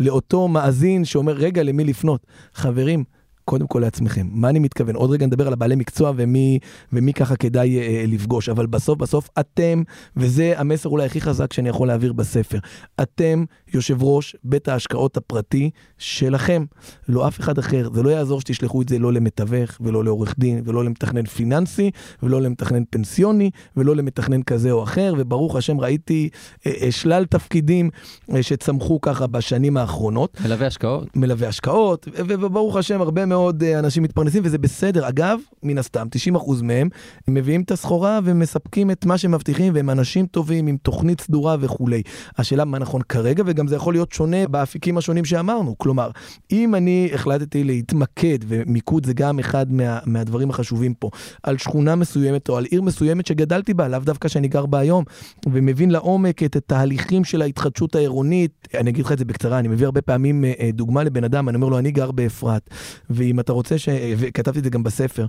לאותו 0.00 0.48
מאזין 0.48 1.04
שאומר, 1.04 1.32
רגע, 1.32 1.62
למי 1.62 1.84
לפנות? 1.84 2.26
חברים, 2.54 3.04
קודם 3.48 3.66
כל 3.66 3.78
לעצמכם. 3.78 4.26
מה 4.30 4.48
אני 4.48 4.58
מתכוון? 4.58 4.94
עוד 4.94 5.10
רגע 5.10 5.26
נדבר 5.26 5.46
על 5.46 5.52
הבעלי 5.52 5.76
מקצוע 5.76 6.12
ומי, 6.16 6.58
ומי 6.92 7.12
ככה 7.12 7.36
כדאי 7.36 7.78
אה, 7.78 8.04
לפגוש, 8.06 8.48
אבל 8.48 8.66
בסוף 8.66 8.98
בסוף 8.98 9.28
אתם, 9.40 9.82
וזה 10.16 10.54
המסר 10.56 10.88
אולי 10.88 11.04
הכי 11.04 11.20
חזק 11.20 11.52
שאני 11.52 11.68
יכול 11.68 11.88
להעביר 11.88 12.12
בספר, 12.12 12.58
אתם 13.02 13.44
יושב 13.74 14.02
ראש 14.02 14.36
בית 14.44 14.68
ההשקעות 14.68 15.16
הפרטי 15.16 15.70
שלכם, 15.98 16.64
לא 17.08 17.28
אף 17.28 17.40
אחד 17.40 17.58
אחר. 17.58 17.88
זה 17.94 18.02
לא 18.02 18.10
יעזור 18.10 18.40
שתשלחו 18.40 18.82
את 18.82 18.88
זה 18.88 18.98
לא 18.98 19.12
למתווך 19.12 19.70
ולא 19.80 20.04
לעורך 20.04 20.34
דין 20.38 20.62
ולא 20.64 20.84
למתכנן 20.84 21.24
פיננסי 21.24 21.90
ולא 22.22 22.42
למתכנן 22.42 22.82
פנסיוני 22.90 23.50
ולא 23.76 23.96
למתכנן 23.96 24.42
כזה 24.42 24.70
או 24.70 24.82
אחר, 24.82 25.14
וברוך 25.18 25.56
השם 25.56 25.80
ראיתי 25.80 26.28
אה, 26.66 26.72
אה, 26.82 26.92
שלל 26.92 27.24
תפקידים 27.24 27.90
אה, 28.34 28.42
שצמחו 28.42 29.00
ככה 29.00 29.26
בשנים 29.26 29.76
האחרונות. 29.76 30.40
מלווה 30.44 30.66
השקעות. 30.66 31.16
מלווה 31.16 31.48
השקעות, 31.48 32.08
וברוך 32.14 32.76
השם 32.76 33.00
הרבה 33.00 33.26
מאוד... 33.26 33.37
מאוד 33.38 33.62
אה, 33.62 33.78
אנשים 33.78 34.02
מתפרנסים, 34.02 34.42
וזה 34.46 34.58
בסדר. 34.58 35.08
אגב, 35.08 35.38
מן 35.62 35.78
הסתם, 35.78 36.06
90% 36.34 36.62
מהם 36.62 36.88
מביאים 37.28 37.62
את 37.62 37.70
הסחורה 37.70 38.20
ומספקים 38.24 38.90
את 38.90 39.06
מה 39.06 39.18
שהם 39.18 39.34
מבטיחים, 39.34 39.74
והם 39.74 39.90
אנשים 39.90 40.26
טובים 40.26 40.66
עם 40.66 40.76
תוכנית 40.76 41.20
סדורה 41.20 41.56
וכולי. 41.60 42.02
השאלה 42.38 42.64
מה 42.64 42.78
נכון 42.78 43.02
כרגע, 43.02 43.42
וגם 43.46 43.68
זה 43.68 43.76
יכול 43.76 43.94
להיות 43.94 44.12
שונה 44.12 44.46
באפיקים 44.46 44.98
השונים 44.98 45.24
שאמרנו. 45.24 45.78
כלומר, 45.78 46.10
אם 46.52 46.74
אני 46.74 47.10
החלטתי 47.14 47.64
להתמקד, 47.64 48.38
ומיקוד 48.48 49.06
זה 49.06 49.12
גם 49.12 49.38
אחד 49.38 49.72
מה, 49.72 49.98
מהדברים 50.06 50.50
החשובים 50.50 50.94
פה, 50.94 51.10
על 51.42 51.58
שכונה 51.58 51.94
מסוימת 51.96 52.48
או 52.48 52.56
על 52.56 52.64
עיר 52.64 52.82
מסוימת 52.82 53.26
שגדלתי 53.26 53.74
בה, 53.74 53.88
לאו 53.88 53.98
דווקא 53.98 54.28
שאני 54.28 54.48
גר 54.48 54.66
בה 54.66 54.78
היום, 54.78 55.04
ומבין 55.46 55.90
לעומק 55.90 56.42
את 56.42 56.56
התהליכים 56.56 57.24
של 57.24 57.42
ההתחדשות 57.42 57.94
העירונית, 57.94 58.68
אני 58.74 58.90
אגיד 58.90 59.04
לך 59.04 59.12
את 59.12 59.18
זה 59.18 59.24
בקצרה, 59.24 59.58
אני 59.58 59.68
מביא 59.68 59.86
הרבה 59.86 60.02
פעמים 60.02 60.44
אה, 60.44 60.52
אה, 60.60 60.70
דוגמה 60.72 61.04
לבן 61.04 61.24
אדם, 61.24 61.48
אני 61.48 61.56
אומר 61.56 61.68
לו, 61.68 61.78
אני 61.78 61.90
גר 61.90 62.10
באפרת, 62.10 62.70
ואם 63.10 63.27
אתה 63.40 63.52
רוצה, 63.52 63.78
ש... 63.78 63.88
וכתבתי 64.16 64.58
את 64.58 64.64
זה 64.64 64.70
גם 64.70 64.82
בספר, 64.82 65.26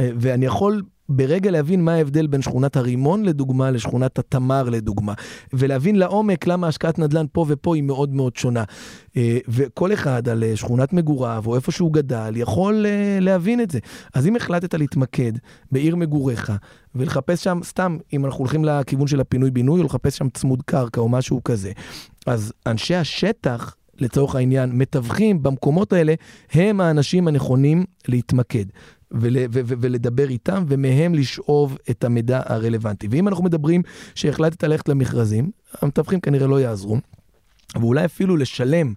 אה, 0.00 0.10
ואני 0.16 0.46
יכול 0.46 0.82
ברגע 1.08 1.50
להבין 1.50 1.84
מה 1.84 1.94
ההבדל 1.94 2.26
בין 2.26 2.42
שכונת 2.42 2.76
הרימון 2.76 3.24
לדוגמה 3.24 3.70
לשכונת 3.70 4.18
התמר 4.18 4.62
לדוגמה, 4.62 5.12
ולהבין 5.52 5.96
לעומק 5.96 6.46
למה 6.46 6.68
השקעת 6.68 6.98
נדל"ן 6.98 7.26
פה 7.32 7.44
ופה 7.48 7.74
היא 7.74 7.82
מאוד 7.82 8.14
מאוד 8.14 8.36
שונה. 8.36 8.64
וכל 9.48 9.92
אחד 9.92 10.28
על 10.28 10.44
שכונת 10.54 10.92
מגוריו 10.92 11.42
או 11.46 11.56
איפה 11.56 11.72
שהוא 11.72 11.92
גדל 11.92 12.32
יכול 12.36 12.86
להבין 13.20 13.60
את 13.60 13.70
זה. 13.70 13.78
אז 14.14 14.26
אם 14.26 14.36
החלטת 14.36 14.74
להתמקד 14.74 15.32
בעיר 15.72 15.96
מגוריך 15.96 16.52
ולחפש 16.94 17.44
שם, 17.44 17.60
סתם, 17.64 17.98
אם 18.12 18.24
אנחנו 18.24 18.38
הולכים 18.38 18.64
לכיוון 18.64 19.06
של 19.06 19.20
הפינוי-בינוי, 19.20 19.80
או 19.80 19.84
לחפש 19.84 20.18
שם 20.18 20.28
צמוד 20.28 20.62
קרקע 20.62 21.00
או 21.00 21.08
משהו 21.08 21.44
כזה, 21.44 21.72
אז 22.26 22.52
אנשי 22.66 22.94
השטח, 22.94 23.76
לצורך 24.02 24.34
העניין, 24.34 24.70
מתווכים 24.72 25.42
במקומות 25.42 25.92
האלה, 25.92 26.14
הם 26.52 26.80
האנשים 26.80 27.28
הנכונים 27.28 27.84
להתמקד. 28.08 28.64
ול, 29.14 29.36
ו, 29.36 29.60
ו, 29.64 29.74
ולדבר 29.80 30.28
איתם, 30.28 30.64
ומהם 30.68 31.14
לשאוב 31.14 31.78
את 31.90 32.04
המידע 32.04 32.40
הרלוונטי. 32.44 33.08
ואם 33.10 33.28
אנחנו 33.28 33.44
מדברים 33.44 33.82
שהחלטת 34.14 34.64
ללכת 34.64 34.88
למכרזים, 34.88 35.50
המתווכים 35.82 36.20
כנראה 36.20 36.46
לא 36.46 36.60
יעזרו, 36.60 36.98
ואולי 37.80 38.04
אפילו 38.04 38.36
לשלם 38.36 38.94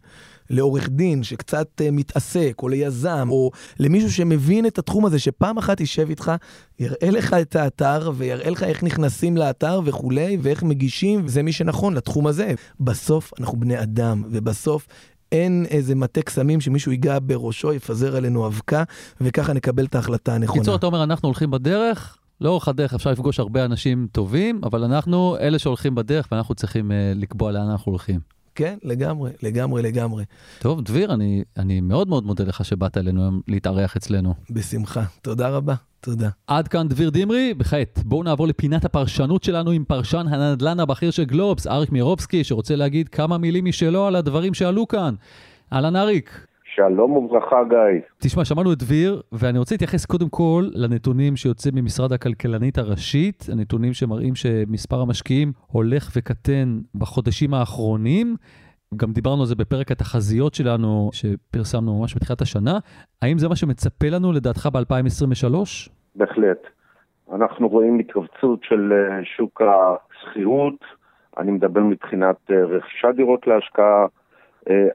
לעורך 0.50 0.90
דין 0.90 1.24
שקצת 1.24 1.82
uh, 1.82 1.92
מתעסק, 1.92 2.54
או 2.64 2.68
ליזם, 2.68 3.28
או 3.32 3.52
למישהו 3.80 4.12
שמבין 4.12 4.66
את 4.66 4.78
התחום 4.78 5.06
הזה, 5.06 5.20
שפעם 5.20 5.58
אחת 5.58 5.80
יישב 5.80 6.10
איתך, 6.10 6.32
יראה 6.80 7.10
לך 7.12 7.34
את 7.34 7.56
האתר, 7.56 8.12
ויראה 8.16 8.50
לך 8.50 8.64
איך 8.64 8.84
נכנסים 8.84 9.38
לאתר 9.38 9.82
וכולי, 9.86 10.38
ואיך 10.42 10.64
מגישים, 10.64 11.22
וזה 11.26 11.44
מי 11.44 11.52
שנכון 11.52 11.94
לתחום 11.94 12.28
הזה. 12.28 12.54
בסוף 12.80 13.32
אנחנו 13.40 13.60
בני 13.60 13.82
אדם, 13.82 14.24
ובסוף 14.32 14.88
אין 15.32 15.66
איזה 15.70 15.96
מטה 15.96 16.22
קסמים 16.22 16.62
שמישהו 16.62 16.92
ייגע 16.92 17.18
בראשו, 17.22 17.74
יפזר 17.74 18.16
עלינו 18.16 18.48
אבקה, 18.48 18.84
וככה 19.22 19.54
נקבל 19.54 19.86
את 19.86 19.96
ההחלטה 19.96 20.36
הנכונה. 20.36 20.60
קיצור, 20.60 20.76
אתה 20.76 20.86
אומר, 20.86 21.04
אנחנו 21.04 21.28
הולכים 21.28 21.52
בדרך, 21.52 22.18
לאורך 22.42 22.68
הדרך 22.68 22.94
אפשר 22.94 23.12
לפגוש 23.12 23.40
הרבה 23.40 23.66
אנשים 23.66 24.08
טובים, 24.12 24.62
אבל 24.64 24.84
אנחנו 24.84 25.38
אלה 25.40 25.60
שהולכים 25.60 25.96
בדרך 25.96 26.28
ואנחנו 26.32 26.56
צריכים 26.56 26.92
uh, 26.92 26.94
לקבוע 27.16 27.52
לאן 27.52 27.70
אנחנו 27.70 27.92
הולכים. 27.92 28.35
כן, 28.56 28.78
לגמרי, 28.84 29.32
לגמרי, 29.44 29.82
לגמרי. 29.82 30.24
טוב, 30.60 30.82
דביר, 30.82 31.14
אני, 31.14 31.44
אני 31.58 31.82
מאוד 31.82 32.08
מאוד 32.08 32.26
מודה 32.26 32.44
לך 32.44 32.66
שבאת 32.66 32.98
אלינו 32.98 33.22
היום 33.22 33.42
להתארח 33.48 33.96
אצלנו. 33.98 34.34
בשמחה. 34.50 35.04
תודה 35.22 35.50
רבה. 35.50 35.76
תודה. 36.00 36.30
עד 36.48 36.68
כאן 36.68 36.88
דביר 36.88 37.10
דמרי, 37.10 37.54
וכעת 37.60 38.00
בואו 38.06 38.24
נעבור 38.24 38.48
לפינת 38.48 38.86
הפרשנות 38.86 39.44
שלנו 39.44 39.72
עם 39.72 39.84
פרשן 39.84 40.26
הנדל"ן 40.30 40.80
הבכיר 40.80 41.12
של 41.12 41.24
גלובס, 41.24 41.68
אריק 41.68 41.92
מירובסקי, 41.92 42.44
שרוצה 42.44 42.76
להגיד 42.76 43.10
כמה 43.10 43.38
מילים 43.38 43.66
משלו 43.66 44.06
על 44.08 44.16
הדברים 44.16 44.54
שעלו 44.54 44.88
כאן. 44.88 45.16
אהלן 45.74 45.96
אריק. 45.96 46.46
שלום 46.76 47.12
וברכה, 47.18 47.64
גיא. 47.70 48.02
תשמע, 48.18 48.46
שמענו 48.46 48.74
את 48.74 48.78
דביר, 48.78 49.22
ואני 49.32 49.60
רוצה 49.60 49.76
להתייחס 49.76 50.06
קודם 50.06 50.30
כל 50.30 50.64
לנתונים 50.74 51.36
שיוצאים 51.36 51.76
ממשרד 51.76 52.12
הכלכלנית 52.12 52.78
הראשית, 52.78 53.44
הנתונים 53.52 53.94
שמראים 53.94 54.36
שמספר 54.36 55.02
המשקיעים 55.02 55.52
הולך 55.68 56.10
וקטן 56.16 56.80
בחודשים 56.96 57.54
האחרונים. 57.54 58.36
גם 58.96 59.12
דיברנו 59.12 59.42
על 59.42 59.48
זה 59.48 59.56
בפרק 59.56 59.92
התחזיות 59.92 60.54
שלנו, 60.54 61.10
שפרסמנו 61.14 62.00
ממש 62.00 62.16
בתחילת 62.16 62.42
השנה. 62.42 62.80
האם 63.22 63.38
זה 63.38 63.50
מה 63.50 63.56
שמצפה 63.56 64.08
לנו 64.10 64.32
לדעתך 64.32 64.70
ב-2023? 64.74 65.56
בהחלט. 66.16 66.62
אנחנו 67.36 67.68
רואים 67.68 68.00
התכווצות 68.00 68.60
של 68.64 68.94
אה, 68.94 69.26
שוק 69.38 69.62
השכירות, 69.62 70.80
אני 71.38 71.52
מדבר 71.52 71.82
מבחינת 71.82 72.36
אה, 72.52 72.66
רכישת 72.66 73.10
דירות 73.16 73.48
להשקעה, 73.48 74.06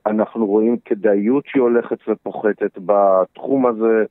אנחנו 0.06 0.46
רואים 0.46 0.76
כדאיות 0.84 1.44
שהיא 1.46 1.62
הולכת 1.62 1.98
ופוחתת 2.08 2.78
בתחום 2.78 3.66
הזה, 3.66 4.04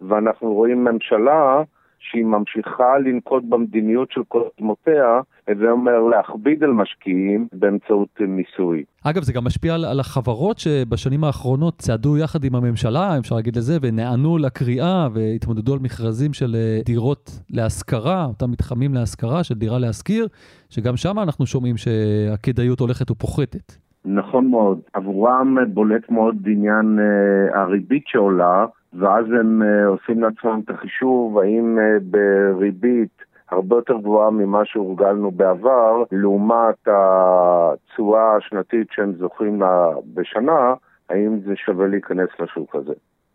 ואנחנו 0.00 0.54
רואים 0.54 0.84
ממשלה 0.84 1.62
שהיא 1.98 2.24
ממשיכה 2.24 2.98
לנקוט 2.98 3.44
במדיניות 3.48 4.10
של 4.12 4.20
קודמותיה, 4.28 5.20
זה 5.58 5.70
אומר 5.70 5.98
להכביד 5.98 6.64
על 6.64 6.70
משקיעים 6.70 7.48
באמצעות 7.52 8.20
מיסוי. 8.20 8.84
אגב, 9.04 9.22
זה 9.22 9.32
גם 9.32 9.44
משפיע 9.44 9.74
על, 9.74 9.84
על 9.84 10.00
החברות 10.00 10.58
שבשנים 10.58 11.24
האחרונות 11.24 11.78
צעדו 11.78 12.18
יחד 12.18 12.44
עם 12.44 12.54
הממשלה, 12.54 13.18
אפשר 13.18 13.34
להגיד 13.34 13.56
לזה, 13.56 13.76
ונענו 13.82 14.38
לקריאה 14.38 15.08
והתמודדו 15.12 15.72
על 15.72 15.78
מכרזים 15.78 16.32
של 16.32 16.54
אה, 16.54 16.80
דירות 16.84 17.30
להשכרה, 17.50 18.24
אותם 18.24 18.50
מתחמים 18.50 18.94
להשכרה 18.94 19.44
של 19.44 19.54
דירה 19.54 19.78
להשכיר, 19.78 20.28
שגם 20.70 20.96
שם 20.96 21.18
אנחנו 21.18 21.46
שומעים 21.46 21.76
שהכדאיות 21.76 22.80
הולכת 22.80 23.10
ופוחתת. 23.10 23.87
נכון 24.14 24.50
מאוד. 24.50 24.80
עבורם 24.92 25.56
בולט 25.74 26.10
מאוד 26.10 26.36
עניין 26.46 26.98
uh, 26.98 27.58
הריבית 27.58 28.02
שעולה, 28.06 28.66
ואז 28.92 29.24
הם 29.40 29.62
uh, 29.62 29.88
עושים 29.88 30.22
לעצמם 30.22 30.60
את 30.64 30.70
החישוב 30.70 31.38
האם 31.38 31.78
uh, 31.78 32.02
בריבית 32.02 33.28
הרבה 33.50 33.76
יותר 33.76 33.98
גבוהה 33.98 34.30
ממה 34.30 34.64
שהורגלנו 34.64 35.30
בעבר, 35.30 36.02
לעומת 36.12 36.76
התשואה 36.86 38.36
השנתית 38.36 38.86
שהם 38.90 39.12
זוכים 39.18 39.60
לה 39.60 39.90
בשנה, 40.14 40.74
האם 41.08 41.40
זה 41.46 41.52
שווה 41.56 41.86
להיכנס 41.86 42.28
לשוק 42.40 42.74
הזה. 42.74 42.92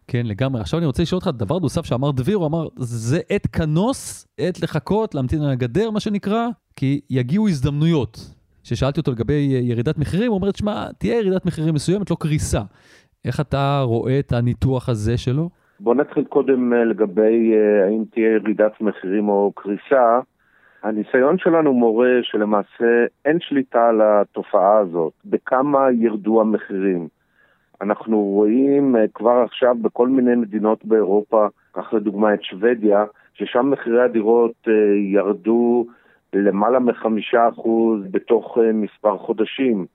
כן, 0.08 0.22
לגמרי. 0.26 0.62
עכשיו 0.62 0.80
אני 0.80 0.86
רוצה 0.86 1.04
לשאול 1.04 1.22
אותך 1.26 1.40
דבר 1.40 1.60
נוסף 1.60 1.86
שאמר 1.86 2.12
דביר, 2.12 2.38
הוא 2.38 2.48
אמר, 2.48 2.68
זה 2.76 3.20
עת 3.30 3.48
כנוס, 3.48 4.28
עת 4.38 4.62
לחכות, 4.62 5.16
להמתין 5.16 5.42
על 5.42 5.52
הגדר, 5.52 5.92
מה 5.92 6.00
שנקרא, 6.00 6.48
כי 6.76 7.02
יגיעו 7.10 7.48
הזדמנויות. 7.48 8.18
כששאלתי 8.64 9.00
אותו 9.00 9.12
לגבי 9.12 9.48
ירידת 9.62 9.98
מחירים, 9.98 10.32
הוא 10.32 10.40
אומר, 10.40 10.52
תשמע, 10.52 10.86
תהיה 10.98 11.20
ירידת 11.20 11.46
מחירים 11.46 11.74
מסוימת, 11.74 12.12
לא 12.12 12.16
קריסה. 12.20 12.62
איך 13.26 13.40
אתה 13.40 13.82
רואה 13.86 14.20
את 14.20 14.34
הניתוח 14.34 14.90
הזה 14.90 15.18
שלו? 15.18 15.50
בוא 15.80 15.96
נתחיל 15.96 16.24
קודם 16.24 16.74
אה, 16.74 16.84
לגבי 16.84 17.54
אה, 17.54 17.86
האם 17.86 18.04
תהיה 18.12 18.32
ירידת 18.32 18.82
מחירים 18.82 19.30
או 19.30 19.52
קריסה. 19.56 20.20
הניסיון 20.84 21.38
שלנו 21.38 21.74
מורה 21.74 22.20
שלמעשה 22.22 23.06
אין 23.26 23.40
שליטה 23.40 23.90
על 23.90 24.02
התופעה 24.04 24.78
הזאת, 24.78 25.14
בכמה 25.26 25.88
ירדו 25.92 26.42
המחירים. 26.42 27.08
אנחנו 27.82 28.20
רואים 28.22 28.96
אה, 28.96 29.06
כבר 29.14 29.44
עכשיו 29.46 29.76
בכל 29.82 30.08
מיני 30.08 30.36
מדינות 30.36 30.86
באירופה, 30.86 31.48
קח 31.72 31.94
לדוגמה 31.94 32.34
את 32.34 32.44
שוודיה, 32.44 33.06
ששם 33.34 33.70
מחירי 33.70 34.04
הדירות 34.04 34.68
ירדו 35.14 35.86
למעלה 36.36 36.80
מחמישה 36.80 37.50
אחוז 37.50 38.00
בתוך 38.12 38.58
מספר 38.74 39.18
חודשים. 39.18 39.86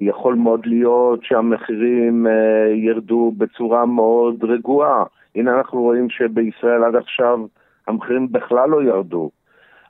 יכול 0.00 0.34
מאוד 0.34 0.66
להיות 0.66 1.24
שהמחירים 1.24 2.26
ירדו 2.74 3.32
בצורה 3.38 3.86
מאוד 3.86 4.44
רגועה. 4.44 5.04
הנה 5.34 5.56
אנחנו 5.56 5.82
רואים 5.82 6.10
שבישראל 6.10 6.84
עד 6.84 6.96
עכשיו 6.96 7.38
המחירים 7.86 8.32
בכלל 8.32 8.70
לא 8.70 8.82
ירדו. 8.82 9.30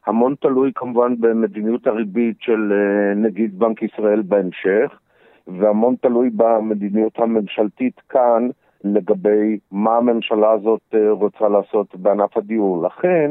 המון 0.06 0.34
תלוי 0.40 0.72
כמובן 0.74 1.14
במדיניות 1.20 1.86
הריבית 1.86 2.36
של 2.40 2.72
אה, 2.72 3.14
נגיד 3.14 3.58
בנק 3.58 3.82
ישראל 3.82 4.22
בהמשך, 4.22 4.98
והמון 5.48 5.94
תלוי 6.00 6.30
במדיניות 6.30 7.18
הממשלתית 7.18 8.00
כאן 8.08 8.48
לגבי 8.84 9.58
מה 9.72 9.96
הממשלה 9.96 10.50
הזאת 10.50 10.80
אה, 10.94 11.10
רוצה 11.10 11.48
לעשות 11.48 11.96
בענף 11.96 12.36
הדיור. 12.36 12.86
לכן, 12.86 13.30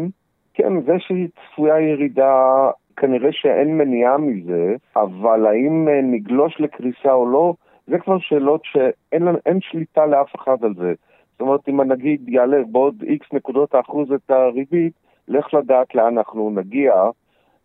כן, 0.53 0.81
זה 0.81 0.99
שהיא 0.99 1.27
צפויה 1.27 1.79
ירידה, 1.79 2.69
כנראה 2.97 3.31
שאין 3.31 3.77
מניעה 3.77 4.17
מזה, 4.17 4.75
אבל 4.95 5.45
האם 5.45 5.87
אה, 5.87 6.01
נגלוש 6.01 6.55
לקריסה 6.59 7.13
או 7.13 7.25
לא, 7.25 7.53
זה 7.87 7.99
כבר 7.99 8.19
שאלות 8.19 8.61
שאין 8.63 9.59
שליטה 9.61 10.05
לאף 10.05 10.35
אחד 10.35 10.63
על 10.63 10.73
זה. 10.75 10.93
זאת 11.31 11.41
אומרת, 11.41 11.69
אם 11.69 11.79
הנגיד 11.79 12.29
יעלה 12.29 12.57
בעוד 12.71 13.03
איקס 13.07 13.33
נקודות 13.33 13.75
האחוז 13.75 14.11
את 14.11 14.31
הריבית, 14.31 14.93
לך 15.27 15.53
לדעת 15.53 15.95
לאן 15.95 16.17
אנחנו 16.17 16.49
נגיע, 16.49 16.93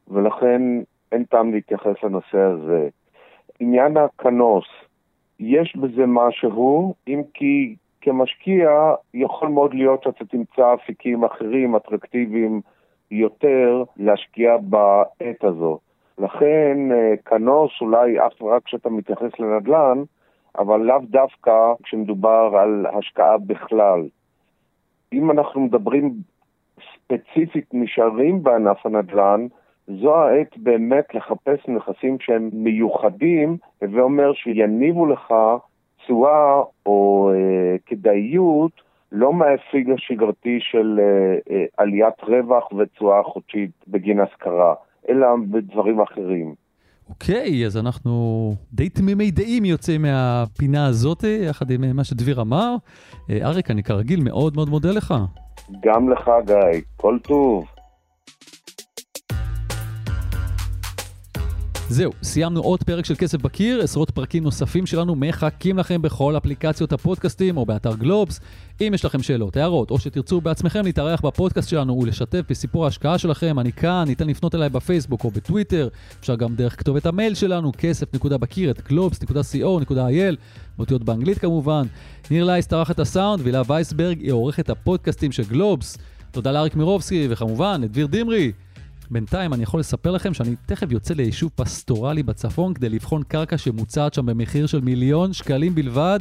ולכן 0.08 0.62
אין 1.12 1.24
טעם 1.24 1.52
להתייחס 1.52 2.02
לנושא 2.02 2.38
הזה. 2.38 2.88
עניין 3.60 3.96
הקנוס, 3.96 4.66
יש 5.40 5.76
בזה 5.76 6.04
משהו, 6.06 6.94
אם 7.08 7.22
כי 7.34 7.76
כמשקיע 8.00 8.70
יכול 9.14 9.48
מאוד 9.48 9.74
להיות 9.74 10.02
שאתה 10.02 10.24
תמצא 10.24 10.74
אפיקים 10.74 11.24
אחרים, 11.24 11.76
אטרקטיביים 11.76 12.60
יותר, 13.10 13.82
להשקיע 13.96 14.56
בעת 14.56 15.44
הזו. 15.44 15.78
לכן 16.18 16.92
אה, 16.92 17.14
קנוס 17.24 17.70
אולי 17.80 18.26
אף 18.26 18.42
ורק 18.42 18.62
כשאתה 18.64 18.90
מתייחס 18.90 19.38
לנדל"ן, 19.38 20.02
אבל 20.58 20.80
לאו 20.80 20.98
דווקא 21.10 21.72
כשמדובר 21.82 22.50
על 22.60 22.86
השקעה 22.86 23.38
בכלל. 23.38 24.08
אם 25.12 25.30
אנחנו 25.30 25.60
מדברים 25.60 26.14
ספציפית 26.94 27.66
נשארים 27.72 28.42
בענף 28.42 28.86
הנדל"ן, 28.86 29.46
זו 29.88 30.14
העת 30.16 30.58
באמת 30.58 31.14
לחפש 31.14 31.68
נכסים 31.68 32.16
שהם 32.20 32.50
מיוחדים, 32.52 33.56
הווה 33.82 34.02
אומר 34.02 34.32
שיניבו 34.32 35.06
לך 35.06 35.34
תשואה 36.04 36.62
או 36.86 37.30
אה, 37.34 37.76
כדאיות 37.86 38.87
לא 39.12 39.32
מהאפיג 39.32 39.90
השגרתי 39.90 40.58
של 40.60 41.00
אה, 41.00 41.54
אה, 41.56 41.64
עליית 41.76 42.14
רווח 42.22 42.72
ותשואה 42.72 43.22
חודשית 43.22 43.70
בגין 43.88 44.20
השכרה, 44.20 44.74
אלא 45.08 45.26
בדברים 45.50 46.00
אחרים. 46.00 46.54
אוקיי, 47.08 47.66
אז 47.66 47.76
אנחנו 47.76 48.52
די 48.72 48.88
תמימי 48.88 49.30
דעים 49.30 49.64
יוצאים 49.64 50.02
מהפינה 50.02 50.86
הזאת, 50.86 51.24
יחד 51.24 51.70
עם 51.70 51.96
מה 51.96 52.04
שדביר 52.04 52.40
אמר. 52.40 52.76
אה, 53.30 53.38
אריק, 53.42 53.70
אני 53.70 53.82
כרגיל 53.82 54.20
מאוד 54.24 54.54
מאוד 54.56 54.68
מודה 54.68 54.90
לך. 54.90 55.14
גם 55.82 56.10
לך, 56.10 56.30
גיא. 56.46 56.80
כל 56.96 57.18
טוב. 57.22 57.77
זהו, 61.90 62.12
סיימנו 62.22 62.60
עוד 62.60 62.82
פרק 62.82 63.04
של 63.04 63.14
כסף 63.14 63.42
בקיר, 63.42 63.80
עשרות 63.80 64.10
פרקים 64.10 64.42
נוספים 64.42 64.86
שלנו 64.86 65.14
מחכים 65.14 65.78
לכם 65.78 66.02
בכל 66.02 66.36
אפליקציות 66.36 66.92
הפודקאסטים 66.92 67.56
או 67.56 67.66
באתר 67.66 67.94
גלובס. 67.94 68.40
אם 68.80 68.90
יש 68.94 69.04
לכם 69.04 69.22
שאלות, 69.22 69.56
הערות, 69.56 69.90
או 69.90 69.98
שתרצו 69.98 70.40
בעצמכם 70.40 70.84
להתארח 70.84 71.20
בפודקאסט 71.20 71.68
שלנו 71.68 71.98
ולשתף 72.02 72.42
בסיפור 72.48 72.84
ההשקעה 72.84 73.18
שלכם, 73.18 73.58
אני 73.58 73.72
כאן, 73.72 74.04
ניתן 74.06 74.26
לפנות 74.26 74.54
אליי 74.54 74.68
בפייסבוק 74.68 75.24
או 75.24 75.30
בטוויטר, 75.30 75.88
אפשר 76.20 76.36
גם 76.36 76.54
דרך 76.54 76.78
כתובת 76.78 77.06
המייל 77.06 77.34
שלנו, 77.34 77.72
כסף.בקיר, 77.78 78.70
את 78.70 78.78
globes.co.il, 78.78 80.36
באותיות 80.78 81.04
באנגלית 81.04 81.38
כמובן. 81.38 81.86
ניר 82.30 82.44
לייס 82.44 82.66
את 82.66 82.98
הסאונד, 82.98 83.42
והילה 83.42 83.62
וייסברג 83.66 84.20
היא 84.20 84.32
עורכת 84.32 84.70
הפודקאסטים 84.70 85.32
של 85.32 85.44
גלובס. 85.44 85.98
תודה 86.30 86.52
לאריק 86.52 86.76
מירובסקי, 86.76 87.26
וכמובן, 87.30 87.80
לדביר 87.80 88.06
דמרי. 88.06 88.52
בינתיים 89.10 89.54
אני 89.54 89.62
יכול 89.62 89.80
לספר 89.80 90.10
לכם 90.10 90.34
שאני 90.34 90.56
תכף 90.66 90.92
יוצא 90.92 91.14
ליישוב 91.14 91.50
פסטורלי 91.54 92.22
בצפון 92.22 92.74
כדי 92.74 92.88
לבחון 92.88 93.22
קרקע 93.22 93.58
שמוצעת 93.58 94.14
שם 94.14 94.26
במחיר 94.26 94.66
של 94.66 94.80
מיליון 94.80 95.32
שקלים 95.32 95.74
בלבד, 95.74 96.20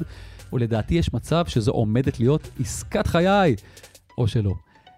ולדעתי 0.54 0.96
יש 0.96 1.14
מצב 1.14 1.46
שזו 1.48 1.72
עומדת 1.72 2.20
להיות 2.20 2.50
עסקת 2.60 3.08
חיי, 3.08 3.56
או 4.18 4.28
שלא. 4.28 4.54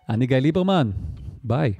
אני 0.09 0.27
גיא 0.27 0.37
ליברמן, 0.37 0.91
ביי. 1.43 1.73